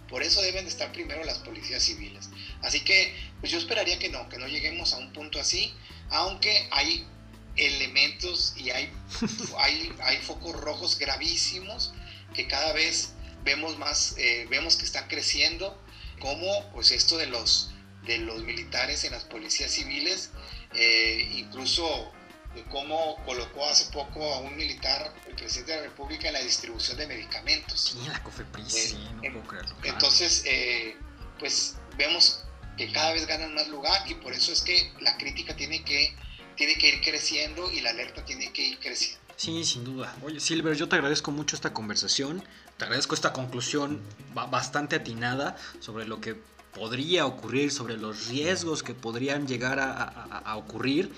Por 0.08 0.22
eso 0.22 0.42
deben 0.42 0.66
de 0.66 0.70
estar 0.70 0.92
primero 0.92 1.24
las 1.24 1.40
policías 1.40 1.84
civiles. 1.84 2.30
Así 2.62 2.82
que, 2.82 3.16
pues 3.40 3.52
yo 3.52 3.58
esperaría 3.58 3.98
que 4.00 4.10
no, 4.10 4.30
que 4.30 4.38
no 4.38 4.48
lleguemos 4.48 4.94
a 4.94 4.98
un 4.98 5.12
punto 5.12 5.40
así, 5.40 5.74
aunque 6.10 6.68
hay 6.72 7.08
elementos 7.56 8.54
y 8.58 8.70
hay, 8.70 8.92
hay, 9.58 9.94
hay 10.04 10.18
focos 10.18 10.56
rojos 10.60 10.98
gravísimos 10.98 11.94
que 12.34 12.48
cada 12.48 12.74
vez 12.74 13.14
vemos 13.44 13.78
más, 13.78 14.16
eh, 14.18 14.48
vemos 14.50 14.76
que 14.76 14.86
están 14.86 15.08
creciendo 15.08 15.80
como 16.24 16.72
pues 16.72 16.92
esto 16.92 17.18
de 17.18 17.28
los, 17.28 17.70
de 18.04 18.18
los 18.20 18.44
militares 18.44 19.04
en 19.04 19.12
las 19.12 19.26
policías 19.26 19.70
civiles, 19.72 20.32
eh, 20.74 21.30
incluso 21.36 22.12
de 22.56 22.64
cómo 22.66 23.22
colocó 23.26 23.66
hace 23.68 23.92
poco 23.92 24.34
a 24.34 24.40
un 24.40 24.56
militar, 24.56 25.14
el 25.28 25.36
presidente 25.36 25.74
de 25.74 25.78
la 25.80 25.84
República, 25.84 26.28
en 26.28 26.34
la 26.34 26.40
distribución 26.40 26.98
de 26.98 27.08
medicamentos. 27.08 27.92
Sí, 27.92 28.08
la 28.08 28.24
COFEPRIS, 28.24 28.74
sí, 28.74 29.08
no 29.12 29.22
puedo 29.22 29.48
creerlo. 29.48 29.76
Entonces, 29.84 30.44
eh, 30.46 30.96
pues 31.40 31.76
vemos 31.98 32.46
que 32.78 32.90
cada 32.94 33.12
vez 33.14 33.28
ganan 33.28 33.54
más 33.54 33.68
lugar 33.68 34.10
y 34.10 34.16
por 34.16 34.32
eso 34.32 34.54
es 34.54 34.62
que 34.62 34.94
la 35.02 35.18
crítica 35.18 35.58
tiene 35.58 35.84
que, 35.84 36.16
tiene 36.56 36.76
que 36.76 36.88
ir 36.88 37.02
creciendo 37.02 37.70
y 37.70 37.82
la 37.82 37.90
alerta 37.90 38.24
tiene 38.24 38.54
que 38.54 38.62
ir 38.62 38.80
creciendo. 38.80 39.23
Sí, 39.36 39.63
sin 39.65 39.84
duda. 39.84 40.15
Oye, 40.24 40.39
Silver, 40.39 40.76
yo 40.76 40.88
te 40.88 40.96
agradezco 40.96 41.32
mucho 41.32 41.56
esta 41.56 41.74
conversación. 41.74 42.43
Te 42.78 42.86
agradezco 42.86 43.15
esta 43.15 43.34
conclusión 43.34 44.00
bastante 44.34 44.96
atinada 44.96 45.58
sobre 45.80 46.06
lo 46.06 46.22
que 46.22 46.36
podría 46.74 47.26
ocurrir, 47.26 47.72
sobre 47.72 47.98
los 47.98 48.28
riesgos 48.28 48.84
que 48.84 48.93
podrían 48.93 49.48
llegar 49.48 49.80
a, 49.80 50.56
ocurrir 50.58 51.12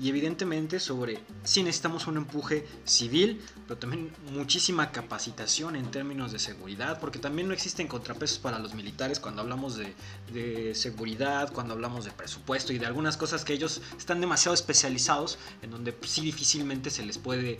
y 0.00 0.08
evidentemente 0.08 0.80
sobre 0.80 1.20
si 1.44 1.62
necesitamos 1.62 2.06
un 2.06 2.16
empuje 2.16 2.66
civil, 2.84 3.42
pero 3.68 3.78
también 3.78 4.10
muchísima 4.32 4.92
capacitación 4.92 5.76
en 5.76 5.90
términos 5.90 6.32
de 6.32 6.38
seguridad, 6.38 6.98
porque 6.98 7.18
también 7.18 7.48
no 7.48 7.54
existen 7.54 7.86
contrapesos 7.86 8.38
para 8.38 8.58
los 8.58 8.74
militares 8.74 9.20
cuando 9.20 9.42
hablamos 9.42 9.76
de, 9.76 9.94
de, 10.32 10.74
seguridad, 10.74 11.52
cuando 11.52 11.74
hablamos 11.74 12.06
de 12.06 12.12
presupuesto 12.12 12.72
y 12.72 12.78
de 12.78 12.86
algunas 12.86 13.18
cosas 13.18 13.44
que 13.44 13.52
ellos 13.52 13.82
están 13.98 14.22
demasiado 14.22 14.54
especializados, 14.54 15.38
en 15.60 15.70
donde 15.70 15.94
sí 16.06 16.22
difícilmente 16.22 16.88
se 16.88 17.04
les 17.04 17.18
puede 17.18 17.58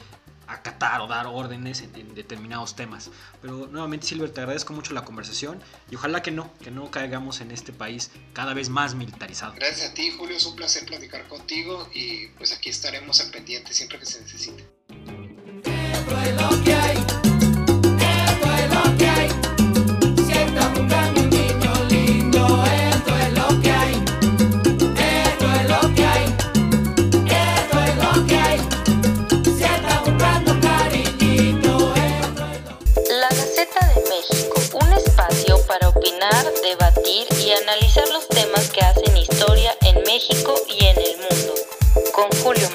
acatar 0.53 1.01
o 1.01 1.07
dar 1.07 1.27
órdenes 1.27 1.83
en, 1.83 2.15
determinados 2.15 2.77
temas. 2.77 3.11
Pero 3.41 3.67
nuevamente 3.67 4.07
Silver, 4.07 4.31
te 4.31 4.41
agradezco 4.41 4.73
mucho 4.73 4.95
la 4.95 5.05
conversación 5.05 5.61
y 5.91 5.97
ojalá 5.97 6.23
que 6.23 6.31
no, 6.31 6.53
que 6.63 6.71
no 6.71 6.91
caigamos 6.91 7.41
en 7.41 7.51
este 7.51 7.73
país 7.73 8.11
cada 8.33 8.55
vez 8.55 8.69
más 8.69 8.95
militarizado. 8.95 9.55
Gracias 9.55 9.91
a 9.91 9.95
ti 9.95 10.11
Julio, 10.11 10.37
es 10.37 10.47
un 10.47 10.57
placer 10.57 10.85
platicar 10.87 11.27
contigo 11.29 11.89
y 11.95 12.29
pues 12.39 12.53
aquí 12.53 12.71
estaremos 12.71 13.21
al 13.21 13.31
pendiente 13.31 13.73
siempre 13.73 13.99
que 13.99 14.07
se 14.07 14.21
necesite. 14.21 14.67
México 40.21 40.55
y 40.69 40.85
en 40.85 40.99
el 40.99 41.17
mundo, 41.17 41.55
con 42.13 42.29
Julio 42.43 42.69